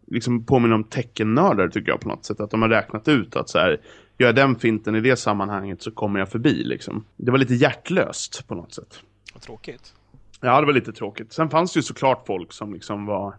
liksom 0.07 0.45
påminner 0.45 0.75
om 0.75 0.83
teckennördar 0.83 1.67
tycker 1.67 1.91
jag 1.91 2.01
på 2.01 2.07
något 2.07 2.25
sätt. 2.25 2.39
Att 2.39 2.51
de 2.51 2.61
har 2.61 2.69
räknat 2.69 3.07
ut 3.07 3.35
att 3.35 3.49
så 3.49 3.59
här, 3.59 3.69
gör 4.17 4.27
jag 4.27 4.35
den 4.35 4.55
finten 4.55 4.95
i 4.95 5.01
det 5.01 5.15
sammanhanget 5.15 5.81
så 5.81 5.91
kommer 5.91 6.19
jag 6.19 6.29
förbi 6.29 6.63
liksom. 6.63 7.05
Det 7.17 7.31
var 7.31 7.37
lite 7.37 7.55
hjärtlöst 7.55 8.47
på 8.47 8.55
något 8.55 8.73
sätt. 8.73 8.99
Vad 9.33 9.41
tråkigt. 9.41 9.93
Ja, 10.41 10.59
det 10.59 10.65
var 10.65 10.73
lite 10.73 10.93
tråkigt. 10.93 11.33
Sen 11.33 11.49
fanns 11.49 11.73
det 11.73 11.77
ju 11.77 11.83
såklart 11.83 12.27
folk 12.27 12.53
som 12.53 12.73
liksom 12.73 13.05
var 13.05 13.35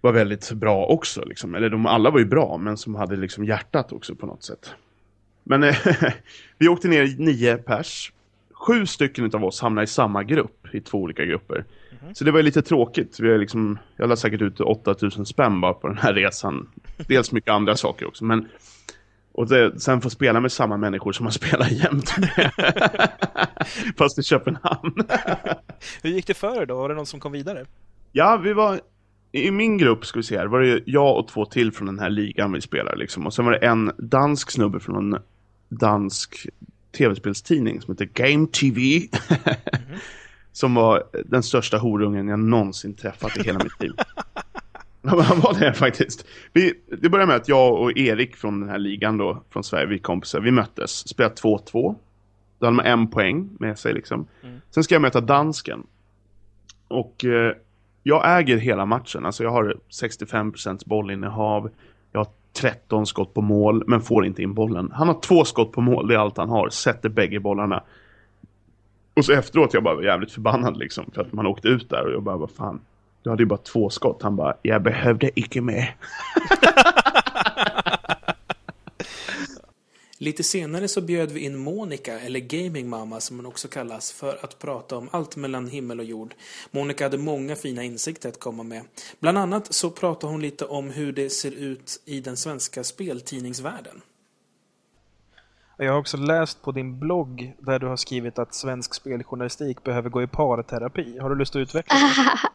var 0.00 0.12
väldigt 0.12 0.52
bra 0.52 0.86
också 0.86 1.24
liksom. 1.24 1.54
Eller 1.54 1.70
de 1.70 1.86
alla 1.86 2.10
var 2.10 2.18
ju 2.18 2.26
bra 2.26 2.56
men 2.56 2.76
som 2.76 2.94
hade 2.94 3.16
liksom 3.16 3.44
hjärtat 3.44 3.92
också 3.92 4.14
på 4.14 4.26
något 4.26 4.42
sätt. 4.42 4.74
Men 5.44 5.72
vi 6.58 6.68
åkte 6.68 6.88
ner 6.88 7.14
nio 7.18 7.56
pers 7.56 8.12
sju 8.66 8.86
stycken 8.86 9.30
av 9.34 9.44
oss 9.44 9.60
hamnar 9.60 9.82
i 9.82 9.86
samma 9.86 10.22
grupp, 10.22 10.74
i 10.74 10.80
två 10.80 10.98
olika 10.98 11.24
grupper. 11.24 11.54
Mm 11.54 11.66
-hmm. 12.04 12.14
Så 12.14 12.24
det 12.24 12.30
var 12.30 12.42
lite 12.42 12.62
tråkigt. 12.62 13.20
Vi 13.20 13.32
är 13.32 13.38
liksom, 13.38 13.78
jag 13.96 14.08
la 14.08 14.16
säkert 14.16 14.42
ut 14.42 14.60
8000 14.60 15.26
spänn 15.26 15.60
bara 15.60 15.72
på 15.72 15.88
den 15.88 15.98
här 15.98 16.14
resan. 16.14 16.68
Dels 17.08 17.32
mycket 17.32 17.50
andra 17.50 17.76
saker 17.76 18.06
också, 18.06 18.24
men 18.24 18.48
och 19.34 19.48
det, 19.48 19.80
sen 19.80 20.00
få 20.00 20.10
spela 20.10 20.40
med 20.40 20.52
samma 20.52 20.76
människor 20.76 21.12
som 21.12 21.24
man 21.24 21.32
spelar 21.42 21.66
jämt 21.66 22.18
med. 22.18 22.50
Fast 23.98 24.18
i 24.18 24.22
Köpenhamn. 24.22 24.94
Hur 26.02 26.10
gick 26.10 26.26
det 26.26 26.34
för 26.34 26.62
er 26.62 26.66
då? 26.66 26.76
Var 26.76 26.88
det 26.88 26.94
någon 26.94 27.06
som 27.06 27.20
kom 27.20 27.32
vidare? 27.32 27.64
Ja, 28.12 28.36
vi 28.36 28.52
var... 28.52 28.80
I 29.34 29.50
min 29.50 29.78
grupp, 29.78 30.06
ska 30.06 30.18
vi 30.18 30.22
se 30.22 30.38
här, 30.38 30.46
var 30.46 30.60
det 30.60 30.82
jag 30.86 31.18
och 31.18 31.28
två 31.28 31.46
till 31.46 31.72
från 31.72 31.86
den 31.86 31.98
här 31.98 32.10
ligan 32.10 32.52
vi 32.52 32.60
spelar 32.60 32.96
liksom. 32.96 33.26
Och 33.26 33.34
sen 33.34 33.44
var 33.44 33.52
det 33.52 33.58
en 33.66 33.92
dansk 33.98 34.50
snubbe 34.50 34.80
från 34.80 35.14
en 35.14 35.22
dansk 35.68 36.46
tv-spelstidning 36.92 37.80
som 37.80 37.94
heter 37.94 38.04
Game 38.04 38.46
TV. 38.46 38.80
Mm 38.80 39.08
-hmm. 39.42 39.98
som 40.52 40.74
var 40.74 41.02
den 41.24 41.42
största 41.42 41.78
horungen 41.78 42.28
jag 42.28 42.38
någonsin 42.38 42.94
träffat 42.94 43.36
i 43.36 43.42
hela 43.42 43.58
mitt 43.58 43.82
liv. 43.82 43.92
Han 45.04 45.40
var 45.40 45.60
det 45.60 45.74
faktiskt. 45.74 46.26
Vi, 46.52 46.74
det 47.02 47.08
började 47.08 47.26
med 47.26 47.36
att 47.36 47.48
jag 47.48 47.80
och 47.80 47.98
Erik 47.98 48.36
från 48.36 48.60
den 48.60 48.68
här 48.68 48.78
ligan 48.78 49.16
då, 49.16 49.42
från 49.50 49.64
Sverige, 49.64 49.86
vi 49.86 49.98
kompisar, 49.98 50.40
vi 50.40 50.50
möttes. 50.50 51.08
Spelade 51.08 51.34
2-2. 51.34 51.94
Då 52.58 52.66
hade 52.66 52.76
man 52.76 52.86
en 52.86 53.10
poäng 53.10 53.50
med 53.60 53.78
sig 53.78 53.94
liksom. 53.94 54.26
Mm. 54.42 54.60
Sen 54.70 54.84
ska 54.84 54.94
jag 54.94 55.02
möta 55.02 55.20
dansken. 55.20 55.86
Och 56.88 57.24
eh, 57.24 57.52
jag 58.02 58.38
äger 58.38 58.56
hela 58.56 58.86
matchen. 58.86 59.26
Alltså 59.26 59.42
jag 59.42 59.50
har 59.50 59.76
65% 59.90 60.88
bollinnehav. 60.88 61.70
Jag 62.12 62.20
har 62.20 62.32
13 62.52 63.06
skott 63.06 63.34
på 63.34 63.40
mål, 63.40 63.84
men 63.86 64.00
får 64.00 64.26
inte 64.26 64.42
in 64.42 64.54
bollen. 64.54 64.92
Han 64.94 65.08
har 65.08 65.20
två 65.20 65.44
skott 65.44 65.72
på 65.72 65.80
mål, 65.80 66.08
det 66.08 66.14
är 66.14 66.18
allt 66.18 66.36
han 66.36 66.48
har. 66.48 66.68
Sätter 66.68 67.08
bägge 67.08 67.40
bollarna. 67.40 67.82
Och 69.14 69.24
så 69.24 69.32
efteråt 69.32 69.74
jag 69.74 69.82
bara 69.82 69.94
var 69.94 70.02
jävligt 70.02 70.32
förbannad 70.32 70.76
liksom 70.76 71.10
för 71.14 71.22
att 71.22 71.32
man 71.32 71.46
åkte 71.46 71.68
ut 71.68 71.90
där 71.90 72.06
och 72.06 72.12
jag 72.12 72.22
bara 72.22 72.36
vad 72.36 72.50
fan. 72.50 72.80
Du 73.22 73.30
hade 73.30 73.42
ju 73.42 73.46
bara 73.46 73.58
två 73.58 73.90
skott. 73.90 74.22
Han 74.22 74.36
bara 74.36 74.54
jag 74.62 74.82
behövde 74.82 75.40
icke 75.40 75.60
mer. 75.60 75.96
Lite 80.22 80.42
senare 80.42 80.88
så 80.88 81.00
bjöd 81.00 81.30
vi 81.30 81.40
in 81.40 81.58
Monica, 81.58 82.20
eller 82.20 82.40
Gaming 82.40 82.88
Mama 82.88 83.20
som 83.20 83.36
hon 83.36 83.46
också 83.46 83.68
kallas, 83.68 84.12
för 84.12 84.44
att 84.44 84.58
prata 84.58 84.96
om 84.96 85.08
allt 85.12 85.36
mellan 85.36 85.68
himmel 85.68 85.98
och 85.98 86.04
jord. 86.04 86.34
Monica 86.70 87.04
hade 87.04 87.18
många 87.18 87.56
fina 87.56 87.82
insikter 87.82 88.28
att 88.28 88.40
komma 88.40 88.62
med. 88.62 88.82
Bland 89.20 89.38
annat 89.38 89.72
så 89.72 89.90
pratade 89.90 90.32
hon 90.32 90.42
lite 90.42 90.64
om 90.64 90.90
hur 90.90 91.12
det 91.12 91.30
ser 91.30 91.50
ut 91.50 92.02
i 92.04 92.20
den 92.20 92.36
svenska 92.36 92.84
speltidningsvärlden. 92.84 94.02
Jag 95.76 95.92
har 95.92 95.98
också 95.98 96.16
läst 96.16 96.62
på 96.62 96.72
din 96.72 96.98
blogg 96.98 97.54
där 97.58 97.78
du 97.78 97.86
har 97.86 97.96
skrivit 97.96 98.38
att 98.38 98.54
svensk 98.54 98.94
speljournalistik 98.94 99.84
behöver 99.84 100.10
gå 100.10 100.22
i 100.22 100.26
parterapi. 100.26 101.18
Har 101.18 101.30
du 101.30 101.36
lust 101.36 101.56
att 101.56 101.60
utveckla 101.60 101.96
det? 101.96 102.48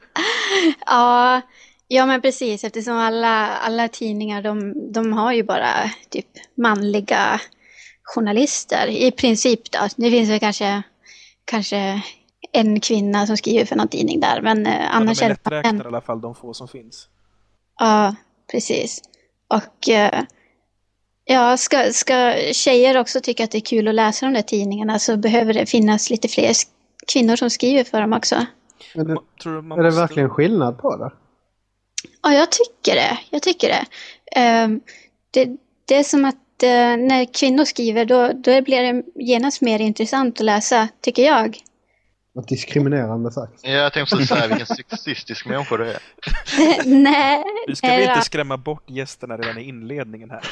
ja, 0.86 1.42
ja, 1.88 2.06
men 2.06 2.22
precis. 2.22 2.64
Eftersom 2.64 2.98
alla, 2.98 3.48
alla 3.48 3.88
tidningar 3.88 4.42
de, 4.42 4.74
de 4.94 5.14
har 5.14 5.34
ju 5.34 5.44
bara 5.44 5.92
typ 6.10 6.28
manliga 6.56 7.42
journalister. 8.08 8.88
I 8.88 9.12
princip 9.12 9.72
då. 9.72 9.80
Det 9.96 10.12
finns 10.12 10.30
väl 10.30 10.40
kanske, 10.40 10.84
kanske 11.46 12.02
en 12.52 12.80
kvinna 12.80 13.28
som 13.28 13.38
skriver 13.38 13.66
för 13.66 13.76
någon 13.76 13.88
tidning 13.88 14.20
där. 14.20 14.42
Men 14.42 14.66
eh, 14.66 14.96
annars 14.96 15.22
ja, 15.22 15.28
de 15.28 15.34
är 15.34 15.36
det... 15.36 15.44
lätträknade 15.44 15.84
i 15.84 15.88
alla 15.88 16.02
fall, 16.02 16.22
de 16.22 16.36
få 16.36 16.54
som 16.54 16.68
finns. 16.68 17.08
Ja, 17.80 18.16
precis. 18.52 19.02
Och 19.48 19.90
eh, 19.90 20.24
ja, 21.26 21.58
ska, 21.58 21.94
ska 21.94 22.36
tjejer 22.54 22.98
också 22.98 23.22
tycka 23.22 23.44
att 23.44 23.52
det 23.52 23.58
är 23.58 23.62
kul 23.62 23.88
att 23.88 23.96
läsa 23.96 24.26
de 24.26 24.34
där 24.34 24.42
tidningarna 24.42 25.00
så 25.00 25.18
behöver 25.18 25.54
det 25.54 25.66
finnas 25.66 26.10
lite 26.10 26.28
fler 26.28 26.54
kvinnor 27.14 27.36
som 27.36 27.50
skriver 27.50 27.84
för 27.84 28.02
dem 28.02 28.14
också. 28.14 28.46
Det, 28.94 29.02
är 29.02 29.84
det 29.84 29.92
verkligen 29.92 30.30
skillnad 30.30 30.78
på 30.78 30.96
det? 30.96 31.12
Ja, 32.22 32.34
jag 32.34 32.52
tycker 32.52 32.96
det. 32.96 33.20
Jag 33.30 33.42
tycker 33.42 33.68
det. 33.68 33.86
Ehm, 34.40 34.82
det, 35.32 35.50
det 35.86 35.96
är 35.96 36.04
som 36.04 36.26
att 36.26 36.36
eh, 36.64 36.98
när 36.98 37.34
kvinnor 37.34 37.66
skriver 37.66 38.06
då, 38.06 38.32
då 38.34 38.62
blir 38.62 38.94
det 38.94 39.04
genast 39.16 39.62
mer 39.62 39.80
intressant 39.80 40.40
att 40.40 40.46
läsa, 40.46 40.88
tycker 41.02 41.24
jag. 41.24 41.58
Något 42.38 42.48
diskriminerande 42.48 43.32
sagt. 43.32 43.60
Ja, 43.64 43.72
jag 43.72 43.94
tänkte 43.94 44.16
precis 44.16 44.30
säga 44.30 44.48
vilken 44.48 44.76
sexistisk 44.76 45.46
människa 45.46 45.78
du 45.78 45.90
är. 45.90 45.98
Nej, 46.86 47.44
Nu 47.68 47.76
ska 47.76 47.88
vi 47.88 48.04
inte 48.04 48.22
skrämma 48.22 48.58
bort 48.58 48.90
gästerna 48.90 49.38
redan 49.38 49.58
i 49.58 49.64
inledningen 49.64 50.30
här. 50.30 50.44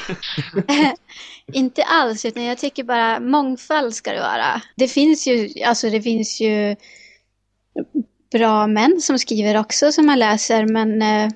inte 1.52 1.82
alls, 1.82 2.24
utan 2.24 2.44
jag 2.44 2.58
tycker 2.58 2.84
bara 2.84 3.20
mångfald 3.20 3.94
ska 3.94 4.12
det 4.12 4.20
vara. 4.20 4.62
Det 4.76 4.88
finns 4.88 5.26
ju, 5.26 5.50
alltså 5.64 5.90
det 5.90 6.02
finns 6.02 6.40
ju 6.40 6.76
bra 8.32 8.66
män 8.66 9.00
som 9.00 9.18
skriver 9.18 9.60
också 9.60 9.92
som 9.92 10.06
man 10.06 10.18
läser, 10.18 10.66
men 10.66 11.02
eh, 11.02 11.30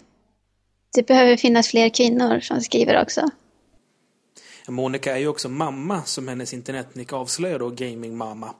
det 0.94 1.06
behöver 1.06 1.36
finnas 1.36 1.68
fler 1.68 1.88
kvinnor 1.88 2.40
som 2.40 2.60
skriver 2.60 3.02
också. 3.02 3.30
Monica 4.70 5.14
är 5.14 5.18
ju 5.18 5.28
också 5.28 5.48
mamma, 5.48 6.02
som 6.02 6.28
hennes 6.28 6.54
internetnick 6.54 7.12
avslöjar 7.12 7.58
då, 7.58 7.70
gaming-mamma. 7.70 8.54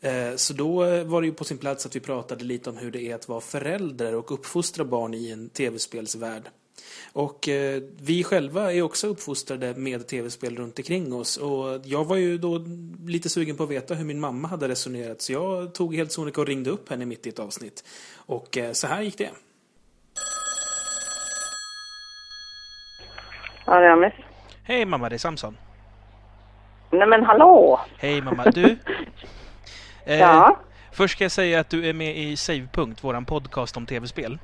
Eh, 0.00 0.36
så 0.36 0.54
då 0.54 0.84
eh, 0.84 1.04
var 1.04 1.20
det 1.20 1.26
ju 1.26 1.34
på 1.34 1.44
sin 1.44 1.58
plats 1.58 1.86
att 1.86 1.96
vi 1.96 2.00
pratade 2.00 2.44
lite 2.44 2.70
om 2.70 2.76
hur 2.76 2.90
det 2.90 3.02
är 3.02 3.14
att 3.14 3.28
vara 3.28 3.40
förälder 3.40 4.14
och 4.14 4.32
uppfostra 4.32 4.84
barn 4.84 5.14
i 5.14 5.30
en 5.30 5.48
tv-spelsvärld. 5.48 6.42
Och 7.12 7.48
eh, 7.48 7.82
vi 8.00 8.24
själva 8.24 8.72
är 8.72 8.82
också 8.82 9.06
uppfostrade 9.06 9.74
med 9.74 10.06
tv-spel 10.06 10.56
runt 10.56 10.78
omkring 10.78 11.14
oss. 11.14 11.36
Och 11.36 11.80
jag 11.84 12.04
var 12.04 12.16
ju 12.16 12.38
då 12.38 12.64
lite 13.06 13.28
sugen 13.28 13.56
på 13.56 13.62
att 13.62 13.70
veta 13.70 13.94
hur 13.94 14.04
min 14.04 14.20
mamma 14.20 14.48
hade 14.48 14.68
resonerat. 14.68 15.22
Så 15.22 15.32
jag 15.32 15.74
tog 15.74 15.94
helt 15.94 16.12
sonika 16.12 16.40
och 16.40 16.46
ringde 16.46 16.70
upp 16.70 16.90
henne 16.90 17.06
mitt 17.06 17.26
i 17.26 17.28
ett 17.28 17.38
avsnitt. 17.38 17.84
Och 18.16 18.58
eh, 18.58 18.72
så 18.72 18.86
här 18.86 19.02
gick 19.02 19.18
det. 19.18 19.30
Ja, 23.66 23.80
det 23.80 23.86
är 23.86 23.90
Amis. 23.90 24.31
Hej 24.64 24.84
mamma, 24.84 25.08
det 25.08 25.16
är 25.16 25.18
Samson. 25.18 25.56
Nej 26.90 27.06
men 27.06 27.24
hallå! 27.24 27.80
Hej 27.98 28.22
mamma, 28.22 28.44
du. 28.44 28.78
Eh, 30.06 30.18
Ja? 30.18 30.56
Först 30.92 31.14
ska 31.14 31.24
jag 31.24 31.30
säga 31.32 31.60
att 31.60 31.70
du 31.70 31.88
är 31.88 31.92
med 31.92 32.16
i 32.16 32.36
Savepunkt, 32.36 33.04
våran 33.04 33.24
podcast 33.24 33.76
om 33.76 33.86
tv-spel. 33.86 34.38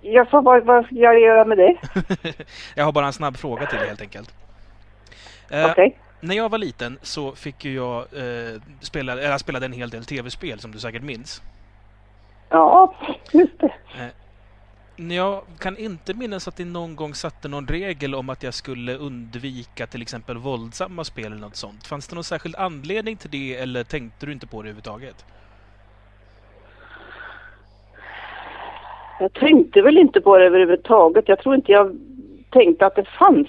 Jag 0.00 0.30
får 0.30 0.42
vad, 0.42 0.64
vad 0.64 0.86
ska 0.86 0.94
jag 0.94 1.20
göra 1.20 1.44
med 1.44 1.58
det? 1.58 1.76
jag 2.74 2.84
har 2.84 2.92
bara 2.92 3.06
en 3.06 3.12
snabb 3.12 3.36
fråga 3.36 3.66
till 3.66 3.78
dig 3.78 3.88
helt 3.88 4.00
enkelt. 4.00 4.34
Eh, 5.50 5.70
Okej. 5.70 5.98
När 6.20 6.34
jag 6.36 6.48
var 6.48 6.58
liten 6.58 6.98
så 7.02 7.32
fick 7.32 7.64
ju 7.64 7.74
jag 7.74 7.98
eh, 7.98 8.60
spela, 8.80 9.12
eller 9.12 9.30
jag 9.30 9.40
spelade 9.40 9.66
en 9.66 9.72
hel 9.72 9.90
del 9.90 10.04
tv-spel 10.04 10.60
som 10.60 10.72
du 10.72 10.78
säkert 10.78 11.02
minns. 11.02 11.42
Ja, 12.48 12.94
just 13.32 13.60
det. 13.60 13.72
Jag 14.96 15.42
kan 15.58 15.78
inte 15.78 16.14
minnas 16.14 16.48
att 16.48 16.56
det 16.56 16.64
någon 16.64 16.96
gång 16.96 17.14
satte 17.14 17.48
någon 17.48 17.66
regel 17.66 18.14
om 18.14 18.30
att 18.30 18.42
jag 18.42 18.54
skulle 18.54 18.94
undvika 18.96 19.86
till 19.86 20.02
exempel 20.02 20.36
våldsamma 20.36 21.04
spel 21.04 21.26
eller 21.26 21.36
något 21.36 21.56
sånt. 21.56 21.86
Fanns 21.86 22.08
det 22.08 22.14
någon 22.14 22.24
särskild 22.24 22.56
anledning 22.56 23.16
till 23.16 23.30
det 23.30 23.56
eller 23.56 23.84
tänkte 23.84 24.26
du 24.26 24.32
inte 24.32 24.46
på 24.46 24.62
det 24.62 24.68
överhuvudtaget? 24.68 25.24
Jag 29.20 29.32
tänkte 29.32 29.82
väl 29.82 29.98
inte 29.98 30.20
på 30.20 30.38
det 30.38 30.44
överhuvudtaget. 30.44 31.28
Jag 31.28 31.38
tror 31.38 31.54
inte 31.54 31.72
jag 31.72 31.98
tänkte 32.50 32.86
att 32.86 32.94
det 32.96 33.04
fanns, 33.04 33.48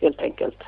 helt 0.00 0.20
enkelt. 0.20 0.58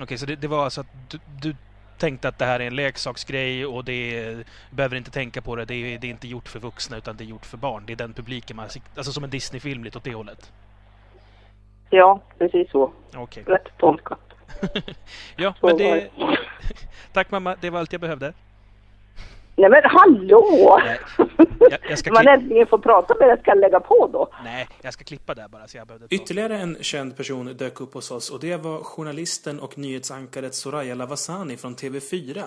Okej, 0.00 0.18
så 0.18 0.26
det, 0.26 0.36
det 0.36 0.48
var 0.48 0.64
alltså 0.64 0.80
att 0.80 0.86
du, 1.10 1.18
du 1.42 1.54
tänkte 1.98 2.28
att 2.28 2.38
det 2.38 2.44
här 2.44 2.60
är 2.60 2.66
en 2.66 2.76
leksaksgrej 2.76 3.66
och 3.66 3.84
det 3.84 4.18
är, 4.18 4.44
behöver 4.70 4.96
inte 4.96 5.10
tänka 5.10 5.42
på 5.42 5.56
det. 5.56 5.64
Det 5.64 5.74
är, 5.74 5.98
det 5.98 6.06
är 6.06 6.10
inte 6.10 6.28
gjort 6.28 6.48
för 6.48 6.58
vuxna 6.58 6.96
utan 6.96 7.16
det 7.16 7.24
är 7.24 7.26
gjort 7.26 7.46
för 7.46 7.56
barn. 7.56 7.82
Det 7.86 7.92
är 7.92 7.96
den 7.96 8.12
publiken 8.12 8.56
man 8.56 8.68
Alltså 8.96 9.12
som 9.12 9.24
en 9.24 9.30
Disney-film 9.30 9.84
lite 9.84 9.98
åt 9.98 10.04
det 10.04 10.14
hållet. 10.14 10.52
Ja, 11.90 12.22
precis 12.38 12.70
så. 12.70 12.92
Okej. 13.16 13.44
Rätt 13.46 13.68
tolkat. 13.78 14.20
Ja, 15.36 15.54
Så 15.60 15.66
men 15.66 15.76
det... 15.76 16.10
Tack 17.12 17.30
mamma, 17.30 17.56
det 17.60 17.70
var 17.70 17.78
allt 17.80 17.92
jag 17.92 18.00
behövde. 18.00 18.32
Nej 19.58 19.70
men 19.70 19.82
hallå! 19.84 20.80
Nej, 20.84 21.00
jag, 21.58 21.78
jag 21.90 21.98
ska 21.98 22.12
man 22.12 22.28
äntligen 22.28 22.66
får 22.66 22.78
prata 22.78 23.14
med 23.20 23.28
det 23.28 23.40
ska 23.40 23.50
jag 23.50 23.58
lägga 23.58 23.80
på 23.80 24.10
då. 24.12 24.28
Nej, 24.44 24.68
jag 24.82 24.92
ska 24.92 25.04
klippa 25.04 25.34
där 25.34 25.48
bara 25.48 25.66
så 25.66 25.76
jag 25.76 25.86
behövde... 25.86 26.06
Ytterligare 26.10 26.56
en 26.56 26.76
känd 26.80 27.16
person 27.16 27.46
dök 27.46 27.80
upp 27.80 27.94
hos 27.94 28.10
oss 28.10 28.30
och 28.30 28.40
det 28.40 28.56
var 28.56 28.78
journalisten 28.78 29.60
och 29.60 29.78
nyhetsankaret 29.78 30.54
Soraya 30.54 30.94
Lavasani 30.94 31.56
från 31.56 31.76
TV4 31.76 32.42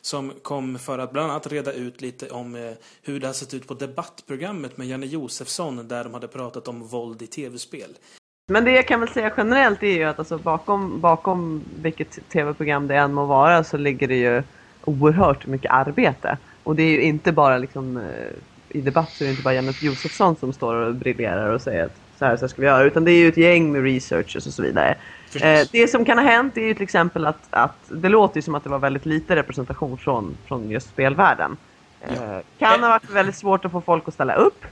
som 0.00 0.32
kom 0.42 0.78
för 0.78 0.98
att 0.98 1.12
bland 1.12 1.30
annat 1.30 1.52
reda 1.52 1.72
ut 1.72 2.00
lite 2.00 2.30
om 2.30 2.54
eh, 2.54 2.60
hur 3.02 3.20
det 3.20 3.26
har 3.26 3.34
sett 3.34 3.54
ut 3.54 3.68
på 3.68 3.74
debattprogrammet 3.74 4.76
med 4.76 4.86
Janne 4.86 5.06
Josefsson 5.06 5.88
där 5.88 6.04
de 6.04 6.14
hade 6.14 6.28
pratat 6.28 6.68
om 6.68 6.86
våld 6.86 7.22
i 7.22 7.26
tv-spel. 7.26 7.90
Men 8.48 8.64
det 8.64 8.70
jag 8.70 8.88
kan 8.88 9.00
väl 9.00 9.08
säga 9.08 9.32
generellt 9.36 9.82
är 9.82 9.86
ju 9.86 10.04
att 10.04 10.18
alltså 10.18 10.38
bakom, 10.38 11.00
bakom 11.00 11.64
vilket 11.82 12.28
tv-program 12.28 12.88
det 12.88 12.96
än 12.96 13.14
må 13.14 13.24
vara 13.24 13.64
så 13.64 13.76
ligger 13.76 14.08
det 14.08 14.16
ju 14.16 14.42
oerhört 14.84 15.46
mycket 15.46 15.70
arbete. 15.70 16.38
Och 16.64 16.76
det 16.76 16.82
är 16.82 16.90
ju 16.90 17.02
inte 17.02 17.32
bara 17.32 17.58
liksom 17.58 17.96
eh, 17.96 18.02
i 18.68 18.80
debatt 18.80 19.10
så 19.14 19.24
är 19.24 19.26
det 19.26 19.30
inte 19.30 19.42
bara 19.42 19.54
Janne 19.54 19.72
Josefsson 19.80 20.36
som 20.36 20.52
står 20.52 20.74
och 20.74 20.94
briljerar 20.94 21.48
och 21.50 21.62
säger 21.62 21.84
att 21.84 21.96
så 22.18 22.24
här, 22.24 22.36
så 22.36 22.40
här 22.40 22.48
ska 22.48 22.62
vi 22.62 22.68
göra. 22.68 22.84
Utan 22.84 23.04
det 23.04 23.10
är 23.12 23.18
ju 23.18 23.28
ett 23.28 23.36
gäng 23.36 23.72
med 23.72 23.82
researchers 23.82 24.46
och 24.46 24.52
så 24.52 24.62
vidare. 24.62 24.94
Eh, 25.40 25.68
det 25.72 25.90
som 25.90 26.04
kan 26.04 26.18
ha 26.18 26.24
hänt 26.24 26.56
är 26.56 26.60
ju 26.60 26.74
till 26.74 26.82
exempel 26.82 27.26
att, 27.26 27.46
att 27.50 27.76
det 27.88 28.08
låter 28.08 28.36
ju 28.36 28.42
som 28.42 28.54
att 28.54 28.64
det 28.64 28.70
var 28.70 28.78
väldigt 28.78 29.06
lite 29.06 29.36
representation 29.36 29.98
från, 29.98 30.36
från 30.46 30.70
just 30.70 30.88
spelvärlden. 30.88 31.56
Eh, 32.00 32.38
kan 32.58 32.82
ha 32.82 32.88
varit 32.88 33.10
väldigt 33.10 33.36
svårt 33.36 33.64
att 33.64 33.72
få 33.72 33.80
folk 33.80 34.08
att 34.08 34.14
ställa 34.14 34.34
upp. 34.34 34.64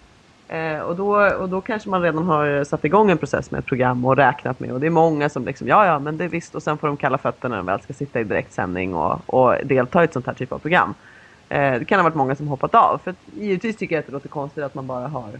Eh, 0.49 0.79
och, 0.79 0.97
då, 0.97 1.17
och 1.17 1.49
då 1.49 1.61
kanske 1.61 1.89
man 1.89 2.03
redan 2.03 2.25
har 2.25 2.65
satt 2.65 2.85
igång 2.85 3.11
en 3.11 3.19
process 3.19 3.51
med 3.51 3.59
ett 3.59 3.67
program 3.67 4.05
och 4.05 4.17
räknat 4.17 4.61
med. 4.61 4.73
Och 4.73 4.81
det 4.81 4.87
är 4.87 4.91
många 4.91 5.29
som 5.29 5.45
liksom, 5.45 5.69
ja 5.69 5.87
ja 5.87 5.99
men 5.99 6.17
det 6.17 6.25
är 6.25 6.29
visst. 6.29 6.55
Och 6.55 6.63
sen 6.63 6.79
får 6.79 6.87
de 6.87 6.97
kalla 6.97 7.19
fötterna 7.19 7.49
när 7.49 7.57
de 7.57 7.67
väl 7.67 7.81
ska 7.81 7.93
sitta 7.93 8.21
i 8.21 8.25
direktsändning 8.25 8.95
och, 8.95 9.21
och 9.27 9.55
delta 9.65 10.03
i 10.03 10.05
ett 10.05 10.13
sånt 10.13 10.27
här 10.27 10.35
typ 10.35 10.53
av 10.53 10.59
program. 10.59 10.95
Eh, 11.53 11.79
det 11.79 11.85
kan 11.85 11.99
ha 11.99 12.05
varit 12.05 12.15
många 12.15 12.35
som 12.35 12.49
hoppat 12.49 12.75
av. 12.75 13.01
För 13.05 13.11
att, 13.11 13.17
givetvis 13.35 13.77
tycker 13.77 13.95
jag 13.95 14.01
att 14.01 14.07
det 14.07 14.13
låter 14.13 14.29
konstigt 14.29 14.65
att 14.65 14.75
man 14.75 14.87
bara 14.87 15.09
har 15.09 15.31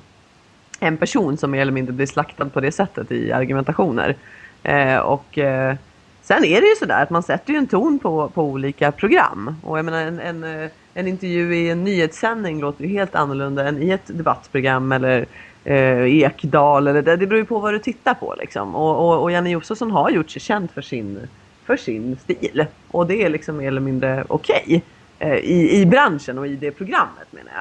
en 0.81 0.97
person 0.97 1.37
som 1.37 1.51
mer 1.51 1.61
eller 1.61 1.73
mindre 1.73 1.93
blir 1.93 2.07
slaktad 2.07 2.49
på 2.49 2.61
det 2.61 2.73
sättet 2.73 3.13
i 3.13 3.33
argumentationer. 3.33 4.17
Eh, 4.63 4.97
och 4.97 5.39
eh, 5.39 5.77
sen 6.23 6.45
är 6.45 6.61
det 6.61 6.67
ju 6.67 6.75
sådär 6.79 7.03
att 7.03 7.11
man 7.11 7.23
sätter 7.23 7.53
ju 7.53 7.59
en 7.59 7.67
ton 7.67 7.99
på, 7.99 8.29
på 8.29 8.43
olika 8.43 8.93
program. 8.93 9.57
Och 9.63 9.79
jag 9.79 9.85
menar 9.85 10.01
en, 10.01 10.21
en, 10.21 10.45
eh, 10.45 10.71
en 10.95 11.09
intervju 11.09 11.55
i 11.57 11.71
en 11.71 11.85
nyhetssändning 11.85 12.61
låter 12.61 12.85
ju 12.85 12.91
helt 12.91 13.15
annorlunda 13.15 13.69
än 13.69 13.83
i 13.83 13.91
ett 13.91 14.07
debattprogram 14.07 14.93
eller 14.93 15.27
eh, 15.65 16.23
Ekdal 16.23 16.87
eller 16.87 17.03
det, 17.03 17.17
det 17.17 17.27
beror 17.27 17.41
ju 17.41 17.47
på 17.47 17.59
vad 17.59 17.75
du 17.75 17.79
tittar 17.79 18.15
på 18.15 18.35
liksom. 18.39 18.75
Och, 18.75 19.09
och, 19.09 19.23
och 19.23 19.33
Janne 19.33 19.51
Josefsson 19.51 19.91
har 19.91 20.11
gjort 20.11 20.31
sig 20.31 20.43
känd 20.43 20.71
för 20.71 20.83
sin, 20.83 21.29
för 21.65 21.77
sin 21.77 22.17
stil. 22.17 22.67
Och 22.91 23.07
det 23.07 23.23
är 23.23 23.29
liksom 23.29 23.57
mer 23.57 23.69
eller 23.69 23.81
mindre 23.81 24.25
okej. 24.29 24.63
Okay 24.67 24.81
i, 25.29 25.81
I 25.81 25.87
branschen 25.87 26.39
och 26.39 26.47
i 26.47 26.57
det 26.57 26.71
programmet 26.71 27.27
menar 27.31 27.53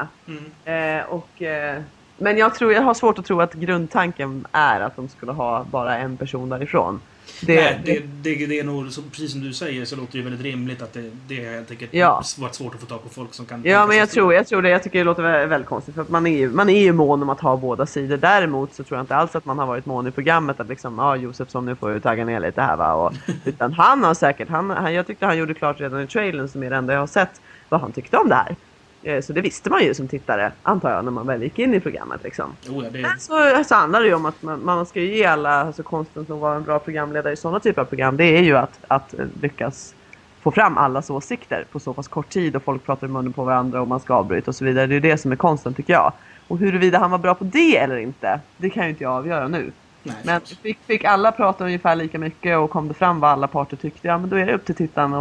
jag. 0.65 0.99
Eh, 0.99 1.05
och, 1.05 1.41
eh, 1.41 1.81
Men 2.17 2.37
jag, 2.37 2.55
tror, 2.55 2.73
jag 2.73 2.81
har 2.81 2.93
svårt 2.93 3.19
att 3.19 3.25
tro 3.25 3.41
att 3.41 3.53
grundtanken 3.53 4.47
är 4.51 4.81
att 4.81 4.95
de 4.95 5.09
skulle 5.09 5.31
ha 5.31 5.63
bara 5.63 5.97
en 5.97 6.17
person 6.17 6.49
därifrån. 6.49 6.99
Det, 7.41 7.55
Nej, 7.55 7.81
det, 7.85 7.99
det, 8.21 8.45
det 8.45 8.59
är 8.59 8.63
nog, 8.63 8.91
så, 8.91 9.01
precis 9.01 9.31
som 9.31 9.41
du 9.41 9.53
säger, 9.53 9.85
så 9.85 9.95
låter 9.95 10.17
det 10.17 10.23
väldigt 10.23 10.41
rimligt 10.41 10.81
att 10.81 10.93
det, 10.93 11.11
det 11.27 11.45
är 11.45 11.51
helt 11.55 11.71
enkelt 11.71 11.93
ja. 11.93 12.23
varit 12.37 12.55
svårt 12.55 12.73
att 12.73 12.79
få 12.79 12.85
tag 12.85 13.03
på 13.03 13.09
folk 13.09 13.33
som 13.33 13.45
kan... 13.45 13.61
Ja, 13.65 13.87
men 13.87 13.97
jag 13.97 14.09
tror, 14.09 14.33
jag 14.33 14.47
tror 14.47 14.61
det. 14.61 14.69
Jag 14.69 14.83
tycker 14.83 14.99
det 14.99 15.03
låter 15.03 15.23
väldigt, 15.23 15.49
väldigt 15.49 15.69
konstigt. 15.69 15.95
För 15.95 16.01
att 16.01 16.09
man 16.09 16.27
är, 16.27 16.37
ju, 16.37 16.49
man 16.49 16.69
är 16.69 16.81
ju 16.81 16.91
mån 16.93 17.21
om 17.21 17.29
att 17.29 17.39
ha 17.39 17.57
båda 17.57 17.85
sidor. 17.85 18.17
Däremot 18.17 18.73
så 18.73 18.83
tror 18.83 18.97
jag 18.97 19.03
inte 19.03 19.15
alls 19.15 19.35
att 19.35 19.45
man 19.45 19.59
har 19.59 19.65
varit 19.65 19.85
mån 19.85 20.07
i 20.07 20.11
programmet 20.11 20.59
att 20.59 20.67
liksom, 20.67 20.97
ja 20.97 21.03
ah, 21.03 21.15
Josefsson 21.15 21.65
nu 21.65 21.75
får 21.75 21.89
du 21.89 21.99
tagga 21.99 22.25
ner 22.25 22.39
lite 22.39 22.61
här 22.61 22.75
va. 22.75 22.93
Och, 22.93 23.13
utan 23.45 23.73
han 23.73 24.03
har 24.03 24.13
säkert, 24.13 24.49
han, 24.49 24.69
han, 24.69 24.93
jag 24.93 25.07
tyckte 25.07 25.25
han 25.25 25.37
gjorde 25.37 25.53
klart 25.53 25.79
redan 25.79 26.01
i 26.01 26.07
trailern 26.07 26.47
som 26.47 26.63
är 26.63 26.69
det 26.69 26.75
enda 26.75 26.93
jag 26.93 26.99
har 26.99 27.07
sett, 27.07 27.41
vad 27.71 27.81
han 27.81 27.91
tyckte 27.91 28.17
om 28.17 28.29
det 28.29 28.35
här. 28.35 28.55
Eh, 29.03 29.21
så 29.21 29.33
det 29.33 29.41
visste 29.41 29.69
man 29.69 29.83
ju 29.83 29.93
som 29.93 30.07
tittare, 30.07 30.51
antar 30.63 30.91
jag, 30.91 31.05
när 31.05 31.11
man 31.11 31.27
väl 31.27 31.43
gick 31.43 31.59
in 31.59 31.73
i 31.73 31.79
programmet. 31.79 32.23
Liksom. 32.23 32.55
Oh 32.69 32.83
ja, 32.83 32.89
det... 32.89 33.19
så, 33.19 33.63
så 33.63 33.75
handlar 33.75 34.01
det 34.01 34.07
ju 34.07 34.13
om 34.13 34.25
att 34.25 34.41
man, 34.41 34.65
man 34.65 34.85
ska 34.85 35.01
ju 35.01 35.17
ge 35.17 35.25
alla, 35.25 35.49
alltså 35.49 35.83
konsten 35.83 36.25
som 36.25 36.39
var 36.39 36.55
en 36.55 36.63
bra 36.63 36.79
programledare 36.79 37.33
i 37.33 37.35
sådana 37.35 37.59
typer 37.59 37.81
av 37.81 37.85
program, 37.85 38.17
det 38.17 38.37
är 38.37 38.41
ju 38.41 38.57
att, 38.57 38.79
att 38.87 39.13
lyckas 39.41 39.95
få 40.41 40.51
fram 40.51 40.77
allas 40.77 41.09
åsikter 41.09 41.65
på 41.71 41.79
så 41.79 41.93
pass 41.93 42.07
kort 42.07 42.29
tid 42.29 42.55
och 42.55 42.63
folk 42.63 42.85
pratar 42.85 43.07
i 43.07 43.09
munnen 43.09 43.33
på 43.33 43.43
varandra 43.43 43.81
och 43.81 43.87
man 43.87 43.99
ska 43.99 44.13
avbryta 44.13 44.51
och 44.51 44.55
så 44.55 44.65
vidare. 44.65 44.87
Det 44.87 44.95
är 44.95 44.99
det 44.99 45.17
som 45.17 45.31
är 45.31 45.35
konsten 45.35 45.73
tycker 45.73 45.93
jag. 45.93 46.13
Och 46.47 46.57
huruvida 46.57 46.99
han 46.99 47.11
var 47.11 47.17
bra 47.17 47.35
på 47.35 47.43
det 47.43 47.77
eller 47.77 47.97
inte, 47.97 48.39
det 48.57 48.69
kan 48.69 48.83
ju 48.83 48.89
inte 48.89 49.03
jag 49.03 49.13
avgöra 49.13 49.47
nu. 49.47 49.71
Nej, 50.03 50.15
men 50.23 50.41
fick, 50.41 50.79
fick, 50.85 51.03
alla 51.03 51.31
prata 51.31 51.65
ungefär 51.65 51.95
lika 51.95 52.19
mycket 52.19 52.57
och 52.57 52.69
kom 52.69 52.87
det 52.87 52.93
fram 52.93 53.19
vad 53.19 53.31
alla 53.31 53.47
parter 53.47 53.77
tyckte, 53.77 54.07
ja 54.07 54.17
men 54.17 54.29
då 54.29 54.35
är 54.35 54.45
det 54.45 54.53
upp 54.53 54.65
till 54.65 54.75
tittaren 54.75 55.13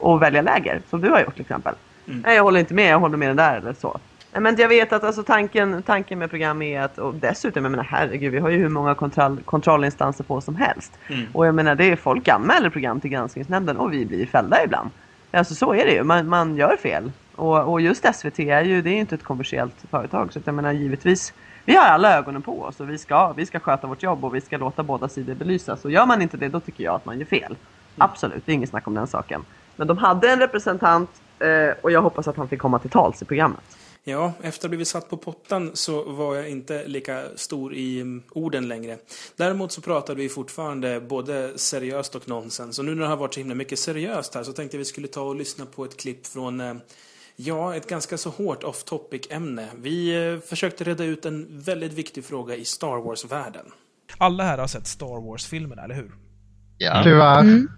att 0.00 0.20
välja 0.20 0.42
läger, 0.42 0.82
som 0.90 1.00
du 1.00 1.10
har 1.10 1.20
gjort 1.20 1.34
till 1.34 1.42
exempel. 1.42 1.74
Mm. 2.06 2.22
Nej, 2.26 2.36
jag 2.36 2.42
håller 2.42 2.60
inte 2.60 2.74
med. 2.74 2.92
Jag 2.92 2.98
håller 2.98 3.16
med 3.16 3.28
den 3.28 3.36
där 3.36 3.56
eller 3.56 3.72
så. 3.72 3.98
Men 4.32 4.56
jag 4.56 4.68
vet 4.68 4.92
att 4.92 5.04
alltså, 5.04 5.22
tanken, 5.22 5.82
tanken 5.82 6.18
med 6.18 6.30
program 6.30 6.62
är 6.62 6.80
att, 6.80 6.98
och 6.98 7.14
dessutom, 7.14 7.64
jag 7.64 7.70
menar 7.70 7.84
herregud, 7.84 8.32
vi 8.32 8.38
har 8.38 8.48
ju 8.48 8.58
hur 8.58 8.68
många 8.68 8.94
kontroll, 8.94 9.40
kontrollinstanser 9.44 10.24
på 10.24 10.40
som 10.40 10.56
helst. 10.56 10.98
Mm. 11.08 11.26
Och 11.32 11.46
jag 11.46 11.54
menar, 11.54 11.74
det 11.74 11.84
är 11.84 11.96
folk 11.96 12.28
anmäler 12.28 12.70
program 12.70 13.00
till 13.00 13.10
granskningsnämnden 13.10 13.76
och 13.76 13.92
vi 13.92 14.06
blir 14.06 14.26
fällda 14.26 14.64
ibland. 14.64 14.90
Alltså 15.30 15.54
så 15.54 15.74
är 15.74 15.84
det 15.86 15.92
ju, 15.92 16.02
man, 16.02 16.28
man 16.28 16.56
gör 16.56 16.76
fel. 16.76 17.12
Och, 17.34 17.72
och 17.72 17.80
just 17.80 18.14
SVT 18.14 18.38
är 18.38 18.62
ju, 18.62 18.82
det 18.82 18.90
är 18.90 18.94
ju 18.94 19.00
inte 19.00 19.14
ett 19.14 19.22
kommersiellt 19.22 19.84
företag. 19.90 20.32
Så 20.32 20.38
att 20.38 20.46
jag 20.46 20.54
menar 20.54 20.72
givetvis, 20.72 21.32
vi 21.64 21.76
har 21.76 21.84
alla 21.84 22.18
ögonen 22.18 22.42
på 22.42 22.62
oss 22.62 22.80
och 22.80 22.90
vi 22.90 22.98
ska, 22.98 23.32
vi 23.32 23.46
ska 23.46 23.60
sköta 23.60 23.86
vårt 23.86 24.02
jobb 24.02 24.24
och 24.24 24.34
vi 24.34 24.40
ska 24.40 24.56
låta 24.56 24.82
båda 24.82 25.08
sidor 25.08 25.34
belysas. 25.34 25.84
Och 25.84 25.90
gör 25.90 26.06
man 26.06 26.22
inte 26.22 26.36
det, 26.36 26.48
då 26.48 26.60
tycker 26.60 26.84
jag 26.84 26.94
att 26.94 27.04
man 27.04 27.18
gör 27.18 27.26
fel. 27.26 27.42
Mm. 27.44 27.56
Absolut, 27.98 28.46
det 28.46 28.52
är 28.52 28.54
inget 28.54 28.70
snack 28.70 28.86
om 28.86 28.94
den 28.94 29.06
saken. 29.06 29.44
Men 29.76 29.86
de 29.86 29.98
hade 29.98 30.32
en 30.32 30.38
representant 30.38 31.10
Eh, 31.42 31.74
och 31.80 31.90
jag 31.90 32.02
hoppas 32.02 32.28
att 32.28 32.36
han 32.36 32.48
fick 32.48 32.58
komma 32.58 32.78
till 32.78 32.90
tals 32.90 33.22
i 33.22 33.24
programmet. 33.24 33.60
Ja, 34.04 34.32
efter 34.42 34.48
att 34.48 34.62
ha 34.62 34.68
blivit 34.68 34.88
satt 34.88 35.10
på 35.10 35.16
pottan 35.16 35.70
så 35.74 36.02
var 36.02 36.34
jag 36.34 36.50
inte 36.50 36.86
lika 36.86 37.22
stor 37.36 37.74
i 37.74 38.00
mm, 38.00 38.22
orden 38.30 38.68
längre. 38.68 38.98
Däremot 39.36 39.72
så 39.72 39.80
pratade 39.80 40.20
vi 40.20 40.28
fortfarande 40.28 41.00
både 41.00 41.58
seriöst 41.58 42.14
och 42.14 42.28
nonsens. 42.28 42.78
Och 42.78 42.84
nu 42.84 42.94
när 42.94 43.02
det 43.02 43.08
har 43.08 43.16
varit 43.16 43.34
så 43.34 43.40
himla 43.40 43.54
mycket 43.54 43.78
seriöst 43.78 44.34
här 44.34 44.42
så 44.42 44.52
tänkte 44.52 44.76
jag 44.76 44.78
vi 44.78 44.84
skulle 44.84 45.08
ta 45.08 45.22
och 45.22 45.36
lyssna 45.36 45.66
på 45.66 45.84
ett 45.84 45.96
klipp 45.96 46.26
från 46.26 46.60
eh, 46.60 46.74
Ja, 47.44 47.76
ett 47.76 47.88
ganska 47.88 48.18
så 48.18 48.30
hårt 48.30 48.64
off 48.64 48.84
topic 48.84 49.22
ämne. 49.30 49.68
Vi 49.76 50.26
eh, 50.26 50.40
försökte 50.40 50.84
reda 50.84 51.04
ut 51.04 51.26
en 51.26 51.60
väldigt 51.60 51.92
viktig 51.92 52.24
fråga 52.24 52.56
i 52.56 52.64
Star 52.64 52.96
Wars-världen. 53.04 53.66
Alla 54.18 54.44
här 54.44 54.58
har 54.58 54.66
sett 54.66 54.86
Star 54.86 55.26
Wars-filmerna, 55.26 55.82
eller 55.82 55.94
hur? 55.94 56.14
Ja. 56.78 57.00
Tyvärr. 57.04 57.40
Mm. 57.40 57.68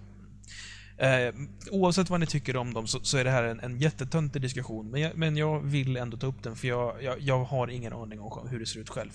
Eh, 0.99 1.35
oavsett 1.71 2.11
vad 2.11 2.21
ni 2.21 2.27
tycker 2.27 2.57
om 2.57 2.75
dem 2.75 2.87
så, 2.87 3.01
så 3.01 3.19
är 3.19 3.25
det 3.25 3.31
här 3.31 3.43
en, 3.45 3.61
en 3.61 3.79
jättetöntig 3.79 4.43
diskussion. 4.43 4.91
Men 4.91 5.01
jag, 5.01 5.17
men 5.17 5.37
jag 5.37 5.61
vill 5.61 5.97
ändå 5.97 6.17
ta 6.17 6.27
upp 6.27 6.43
den 6.43 6.57
för 6.57 6.69
jag, 6.69 7.03
jag, 7.03 7.21
jag, 7.21 7.45
har 7.45 7.69
ingen 7.69 7.93
aning 7.93 8.21
om 8.21 8.49
hur 8.49 8.61
det 8.61 8.67
ser 8.67 8.81
ut 8.81 8.91
själv. 8.91 9.13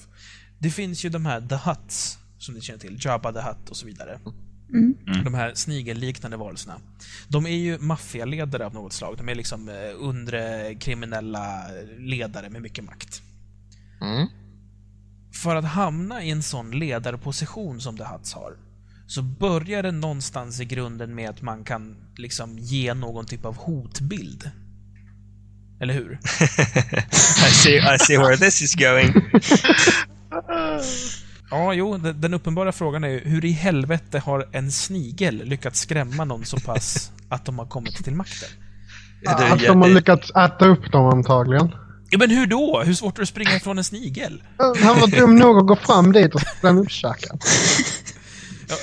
Det 0.60 0.70
finns 0.70 1.06
ju 1.06 1.10
de 1.10 1.26
här 1.26 1.42
The 1.42 1.56
Hutts, 1.56 2.18
som 2.38 2.54
ni 2.54 2.62
känner 2.62 2.80
till. 2.80 2.98
Jabba 3.00 3.34
the 3.34 3.40
Hutt 3.40 3.70
och 3.70 3.78
så 3.78 3.86
vidare. 3.86 4.20
Mm. 4.74 4.98
mm. 5.08 5.24
De 5.24 5.34
här 5.34 5.52
snigelliknande 5.56 6.38
varelserna. 6.38 6.80
De 7.28 7.46
är 7.46 7.58
ju 7.58 7.78
maffialedare 7.78 8.66
av 8.66 8.74
något 8.74 8.94
slag. 8.94 9.18
De 9.18 9.30
är 9.30 9.36
liksom 9.36 9.70
eh, 9.70 9.76
undre 10.00 10.76
kriminella 10.76 11.64
ledare 11.98 12.50
med 12.50 12.62
mycket 12.62 12.84
makt. 12.84 13.22
Mm. 14.02 14.28
För 15.34 15.56
att 15.56 15.66
hamna 15.66 16.24
i 16.24 16.32
en 16.32 16.44
sån 16.44 16.72
ledarposition 16.72 17.82
som 17.82 17.98
The 17.98 18.04
Hutts 18.04 18.34
har 18.34 18.58
så 19.08 19.22
börjar 19.22 19.84
det 19.84 19.92
någonstans 19.92 20.60
i 20.60 20.66
grunden 20.66 21.16
med 21.16 21.30
att 21.30 21.42
man 21.42 21.64
kan 21.64 21.96
liksom 22.16 22.60
ge 22.60 22.94
någon 22.94 23.26
typ 23.26 23.46
av 23.46 23.58
hotbild. 23.58 24.52
Eller 25.82 25.94
hur? 25.94 26.12
I, 27.48 27.52
see, 27.52 27.78
I 27.78 28.00
see 28.00 28.18
where 28.18 28.38
this 28.38 28.62
is 28.62 28.76
going. 28.76 29.14
ja, 31.52 31.74
jo, 31.74 31.98
den 31.98 32.34
uppenbara 32.34 32.72
frågan 32.72 33.04
är 33.04 33.08
ju 33.08 33.20
hur 33.20 33.46
i 33.46 33.52
helvete 33.52 34.20
har 34.20 34.48
en 34.52 34.72
snigel 34.72 35.44
lyckats 35.46 35.80
skrämma 35.80 36.26
någon 36.26 36.46
så 36.46 36.60
pass 36.60 37.12
att 37.30 37.46
de 37.46 37.60
har 37.60 37.66
kommit 37.66 38.04
till 38.04 38.16
makten? 38.16 38.50
Att 39.28 39.60
de 39.60 39.82
har 39.82 39.90
lyckats 39.90 40.32
äta 40.32 40.66
upp 40.66 40.92
dem 40.92 41.06
antagligen. 41.06 41.76
Ja, 42.10 42.18
men 42.18 42.30
hur 42.30 42.48
då? 42.48 42.82
Hur 42.86 42.94
svårt 42.94 43.14
är 43.14 43.18
det 43.18 43.24
att 43.24 43.30
springa 43.30 43.56
ifrån 43.56 43.78
en 43.78 43.84
snigel? 43.84 44.44
Han 44.58 45.00
var 45.00 45.08
dum 45.08 45.36
nog 45.36 45.58
att 45.58 45.68
gå 45.68 45.76
fram 45.76 46.12
dit 46.12 46.36
och 46.36 46.42
springa 46.42 46.80
upp 46.80 46.92
käken. 46.92 47.40
Ja, 48.70 48.76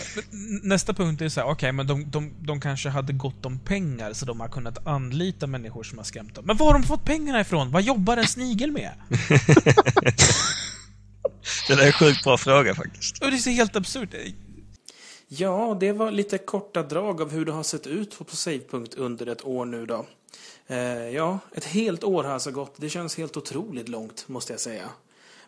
nästa 0.62 0.92
punkt 0.92 1.22
är 1.22 1.28
så 1.28 1.40
här, 1.40 1.46
okej, 1.46 1.52
okay, 1.52 1.72
men 1.72 1.86
de, 1.86 2.10
de, 2.10 2.32
de 2.40 2.60
kanske 2.60 2.88
hade 2.88 3.12
gott 3.12 3.46
om 3.46 3.58
pengar 3.58 4.12
så 4.12 4.26
de 4.26 4.40
har 4.40 4.48
kunnat 4.48 4.86
anlita 4.86 5.46
människor 5.46 5.82
som 5.82 5.98
har 5.98 6.04
skrämt 6.04 6.34
dem. 6.34 6.44
Men 6.46 6.56
var 6.56 6.66
har 6.66 6.72
de 6.72 6.82
fått 6.82 7.04
pengarna 7.04 7.40
ifrån? 7.40 7.70
Vad 7.70 7.82
jobbar 7.82 8.16
en 8.16 8.26
snigel 8.26 8.72
med? 8.72 8.90
det 11.68 11.72
är 11.72 11.86
en 11.86 11.92
sjukt 11.92 12.24
bra 12.24 12.38
fråga 12.38 12.74
faktiskt. 12.74 13.22
Och 13.22 13.30
det 13.30 13.36
är 13.36 13.50
helt 13.50 13.76
absurt. 13.76 14.14
Ja, 15.28 15.76
det 15.80 15.92
var 15.92 16.10
lite 16.10 16.38
korta 16.38 16.82
drag 16.82 17.22
av 17.22 17.30
hur 17.30 17.44
det 17.44 17.52
har 17.52 17.62
sett 17.62 17.86
ut 17.86 18.18
på 18.18 18.36
Savepunkt 18.36 18.94
under 18.94 19.26
ett 19.26 19.44
år 19.44 19.64
nu 19.64 19.86
då. 19.86 20.06
Eh, 20.66 21.08
ja, 21.08 21.38
ett 21.54 21.64
helt 21.64 22.04
år 22.04 22.24
har 22.24 22.32
alltså 22.32 22.50
gått. 22.50 22.74
Det 22.76 22.88
känns 22.88 23.16
helt 23.16 23.36
otroligt 23.36 23.88
långt, 23.88 24.28
måste 24.28 24.52
jag 24.52 24.60
säga. 24.60 24.88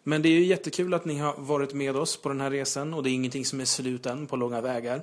Men 0.02 0.22
det 0.22 0.28
är 0.28 0.32
ju 0.32 0.44
jättekul 0.44 0.94
att 0.94 1.04
ni 1.04 1.18
har 1.18 1.34
varit 1.36 1.74
med 1.74 1.96
oss 1.96 2.16
på 2.16 2.28
den 2.28 2.40
här 2.40 2.50
resan 2.50 2.94
och 2.94 3.02
det 3.02 3.10
är 3.10 3.12
ingenting 3.12 3.44
som 3.44 3.60
är 3.60 3.64
slut 3.64 4.06
än 4.06 4.26
på 4.26 4.36
långa 4.36 4.60
vägar. 4.60 5.02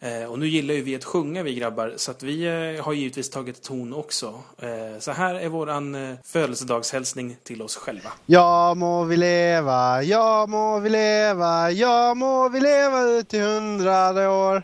Eh, 0.00 0.30
och 0.30 0.38
nu 0.38 0.46
gillar 0.46 0.74
ju 0.74 0.82
vi 0.82 0.96
att 0.96 1.04
sjunga 1.04 1.42
vi 1.42 1.54
grabbar, 1.54 1.92
så 1.96 2.10
att 2.10 2.22
vi 2.22 2.44
eh, 2.44 2.84
har 2.84 2.92
givetvis 2.92 3.30
tagit 3.30 3.62
ton 3.62 3.94
också. 3.94 4.26
Eh, 4.58 4.98
så 4.98 5.12
här 5.12 5.34
är 5.34 5.48
våran 5.48 6.16
födelsedagshälsning 6.24 7.36
till 7.42 7.62
oss 7.62 7.76
själva. 7.76 8.10
Ja 8.26 8.74
må 8.74 9.04
vi 9.04 9.16
leva, 9.16 10.02
ja 10.02 10.46
må 10.48 10.78
vi 10.80 10.90
leva, 10.90 11.70
ja 11.70 12.14
må 12.14 12.48
vi 12.48 12.60
leva 12.60 13.02
ut 13.02 13.34
i 13.34 13.40
hundrade 13.40 14.28
år. 14.28 14.62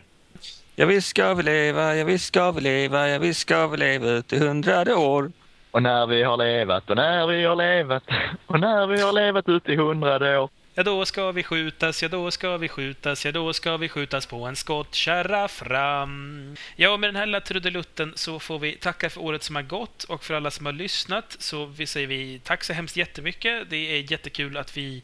Ja 0.77 0.87
visst 0.87 1.09
ska 1.09 1.35
vi 1.35 1.43
leva, 1.43 1.97
ja 1.97 2.05
visst 2.05 2.25
ska 2.25 2.51
vi 2.51 2.61
leva, 2.61 3.09
ja 3.09 3.19
visst 3.19 3.41
ska 3.41 3.67
vi 3.67 3.77
leva 3.77 4.09
ut 4.11 4.33
i 4.33 4.39
hundrade 4.39 4.95
år. 4.95 5.33
Och 5.71 5.83
när 5.83 6.07
vi 6.07 6.23
har 6.23 6.37
levat 6.37 6.91
och 6.91 6.97
när 6.97 7.27
vi 7.27 7.45
har 7.45 7.57
levat 7.57 8.03
och 8.47 8.61
när 8.61 8.87
vi 8.87 9.01
har 9.01 9.13
levat 9.13 9.49
ut 9.49 9.69
i 9.69 9.77
hundrade 9.77 10.39
år. 10.39 10.51
Ja, 10.81 10.85
då 10.85 11.05
ska 11.05 11.33
vi 11.33 11.43
skjutas, 11.43 12.03
ja 12.03 12.09
då 12.09 12.31
ska 12.31 12.57
vi 12.57 12.69
skjutas, 12.69 13.25
ja 13.25 13.33
då 13.33 13.53
ska 13.53 13.77
vi 13.77 13.89
skjutas 13.89 14.27
på 14.27 14.47
en 14.47 14.57
skottkärra 14.57 15.49
fram. 15.49 16.57
Ja, 16.77 16.97
med 16.97 17.09
den 17.09 17.17
här 17.17 17.27
lilla 17.27 17.41
trudelutten 17.41 18.13
så 18.17 18.39
får 18.39 18.59
vi 18.59 18.73
tacka 18.73 19.11
för 19.11 19.21
året 19.21 19.43
som 19.43 19.57
har 19.57 19.63
gått 19.63 20.05
och 20.05 20.25
för 20.25 20.35
alla 20.35 20.51
som 20.51 20.67
har 20.67 20.73
lyssnat 20.73 21.37
så 21.39 21.67
vi 21.67 21.87
säger 21.87 22.07
vi 22.07 22.41
tack 22.45 22.65
så 22.65 22.73
hemskt 22.73 22.97
jättemycket. 22.97 23.71
Det 23.71 23.77
är 23.77 24.13
jättekul 24.13 24.57
att 24.57 24.77
vi 24.77 25.03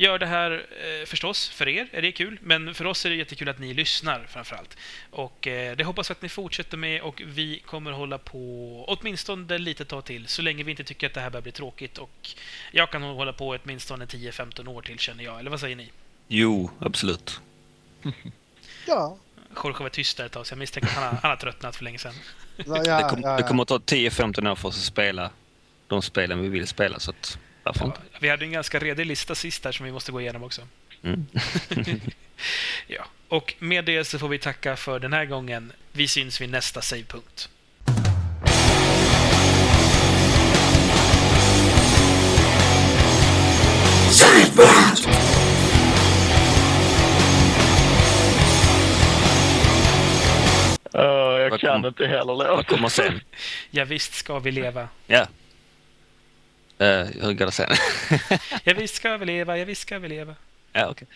gör 0.00 0.18
det 0.18 0.26
här 0.26 0.50
eh, 0.50 1.06
förstås 1.06 1.48
för 1.48 1.68
er, 1.68 1.88
är 1.92 2.02
det 2.02 2.12
kul. 2.12 2.38
Men 2.42 2.74
för 2.74 2.84
oss 2.84 3.06
är 3.06 3.10
det 3.10 3.16
jättekul 3.16 3.48
att 3.48 3.58
ni 3.58 3.74
lyssnar 3.74 4.26
framförallt. 4.28 4.76
Och 5.10 5.46
eh, 5.46 5.76
det 5.76 5.84
hoppas 5.84 6.10
vi 6.10 6.12
att 6.12 6.22
ni 6.22 6.28
fortsätter 6.28 6.76
med 6.76 7.02
och 7.02 7.22
vi 7.26 7.62
kommer 7.66 7.92
hålla 7.92 8.18
på 8.18 8.84
åtminstone 8.88 9.58
lite 9.58 9.84
tag 9.84 10.04
till 10.04 10.26
så 10.26 10.42
länge 10.42 10.64
vi 10.64 10.70
inte 10.70 10.84
tycker 10.84 11.06
att 11.06 11.14
det 11.14 11.20
här 11.20 11.30
börjar 11.30 11.42
bli 11.42 11.52
tråkigt. 11.52 11.98
Och 11.98 12.28
jag 12.72 12.90
kan 12.90 13.02
hålla 13.02 13.32
på 13.32 13.58
åtminstone 13.64 14.04
10-15 14.04 14.68
år 14.68 14.82
till 14.82 14.98
känner 14.98 15.24
jag. 15.24 15.38
Eller 15.40 15.50
vad 15.50 15.60
säger 15.60 15.76
ni? 15.76 15.90
Jo, 16.28 16.70
absolut. 16.78 17.40
ja. 18.86 19.16
Jorge 19.64 19.82
var 19.82 19.88
tyst 19.88 20.16
där 20.16 20.26
ett 20.26 20.32
tag 20.32 20.46
så 20.46 20.52
jag 20.52 20.58
misstänker 20.58 20.88
att 20.88 20.94
han 20.94 21.04
har, 21.04 21.20
han 21.22 21.30
har 21.30 21.36
tröttnat 21.36 21.76
för 21.76 21.84
länge 21.84 21.98
sedan. 21.98 22.14
Ja, 22.56 22.82
ja, 22.84 23.02
det, 23.02 23.10
kom, 23.10 23.20
ja, 23.22 23.36
det 23.36 23.42
kommer 23.42 23.62
att 23.62 23.68
ta 23.68 23.78
10-15 23.78 24.50
år 24.50 24.54
för 24.54 24.68
oss 24.68 24.76
att 24.76 24.84
spela 24.84 25.30
de 25.86 26.02
spelen 26.02 26.42
vi 26.42 26.48
vill 26.48 26.66
spela. 26.66 26.98
Så 26.98 27.10
att 27.10 27.38
inte? 27.66 28.00
vi 28.20 28.28
hade 28.28 28.44
en 28.44 28.52
ganska 28.52 28.78
redig 28.78 29.06
lista 29.06 29.34
sist 29.34 29.64
här 29.64 29.72
som 29.72 29.86
vi 29.86 29.92
måste 29.92 30.12
gå 30.12 30.20
igenom 30.20 30.44
också. 30.44 30.62
Mm. 31.02 31.26
ja. 32.86 33.04
Och 33.28 33.54
med 33.58 33.84
det 33.84 34.04
så 34.04 34.18
får 34.18 34.28
vi 34.28 34.38
tacka 34.38 34.76
för 34.76 34.98
den 34.98 35.12
här 35.12 35.24
gången. 35.24 35.72
Vi 35.92 36.08
syns 36.08 36.40
vid 36.40 36.50
nästa 36.50 36.80
savepunkt. 36.80 37.48
Savepunkt! 44.10 45.08
Uh, 50.94 51.02
jag 51.02 51.60
kan 51.60 51.86
inte 51.86 52.06
heller 52.06 52.24
låta. 52.24 52.56
Vad 52.56 52.66
kommer 52.66 52.88
sen? 52.88 53.20
ja, 53.70 53.84
visst 53.84 54.14
ska 54.14 54.38
vi 54.38 54.50
leva. 54.50 54.88
Ja. 55.06 55.26
Uh, 56.80 56.86
hur 56.86 57.32
går 57.32 57.46
det 57.46 57.52
sen? 57.52 57.70
ja, 58.64 58.74
visst 58.74 58.94
ska 58.94 59.16
vi 59.20 59.26
leva, 59.26 59.58
ja, 59.58 59.64
visst 59.64 59.82
ska 59.82 59.98
vi 59.98 60.08
leva. 60.08 60.34
Ja, 60.72 60.88
okej. 60.88 61.06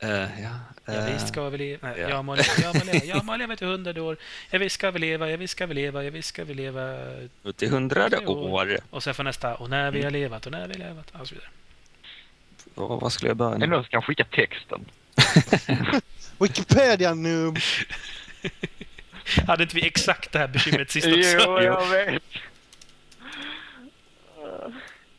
Okay. 0.00 0.10
Uh, 0.10 0.42
ja, 0.42 0.50
uh, 0.88 0.94
ja, 0.94 1.12
visst 1.12 1.28
ska 1.28 1.48
vi 1.48 1.58
leva. 1.58 1.88
Nej, 1.88 2.00
ja. 2.00 2.08
Jag 2.08 2.24
må 2.24 2.34
leva, 2.34 2.48
jag 2.62 2.74
må 2.74 2.92
leva, 2.92 3.04
jag 3.14 3.24
må 3.24 3.36
leva 3.36 3.56
till 3.56 3.66
hundrade 3.66 4.00
år. 4.00 4.16
Ja, 4.50 4.58
visst 4.58 4.74
ska 4.74 4.90
vi 4.90 4.98
leva, 4.98 5.30
ja, 5.30 5.36
visst 5.36 5.52
ska 5.52 5.66
vi 5.66 5.74
leva, 5.74 6.04
ja, 6.04 6.10
visst 6.10 6.28
ska 6.28 6.44
vi 6.44 6.54
leva. 6.54 6.96
Till 7.56 7.70
hundrade 7.70 8.26
år. 8.26 8.78
Och 8.90 9.02
sen 9.02 9.14
får 9.14 9.24
nästa, 9.24 9.54
och 9.54 9.70
när 9.70 9.90
vi 9.90 10.02
har 10.02 10.10
levat, 10.10 10.46
och 10.46 10.52
när 10.52 10.68
vi 10.68 10.72
har 10.72 10.88
levat, 10.88 11.12
och 11.20 11.28
så 11.28 11.34
vidare. 11.34 11.50
Och 12.74 13.00
vad 13.00 13.12
skulle 13.12 13.30
jag 13.30 13.36
börja 13.36 13.58
nu? 13.58 13.66
Någon 13.66 13.82
som 13.82 13.90
kan 13.90 14.02
skicka 14.02 14.24
texten. 14.24 14.84
Wikipedia 16.38 17.14
noob! 17.14 17.58
Hade 19.46 19.62
inte 19.62 19.76
vi 19.76 19.86
exakt 19.86 20.32
det 20.32 20.38
här 20.38 20.48
bekymret 20.48 20.90
sist 20.90 21.06
också? 21.06 21.38
jo, 21.38 21.60
jag 21.60 21.86
vet. 21.86 22.22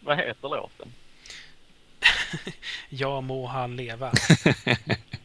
Vad 0.04 0.18
heter 0.18 0.50
låten? 0.50 0.94
ja 2.90 3.22
må 3.22 3.48
han 3.48 3.76
leva. 3.76 4.12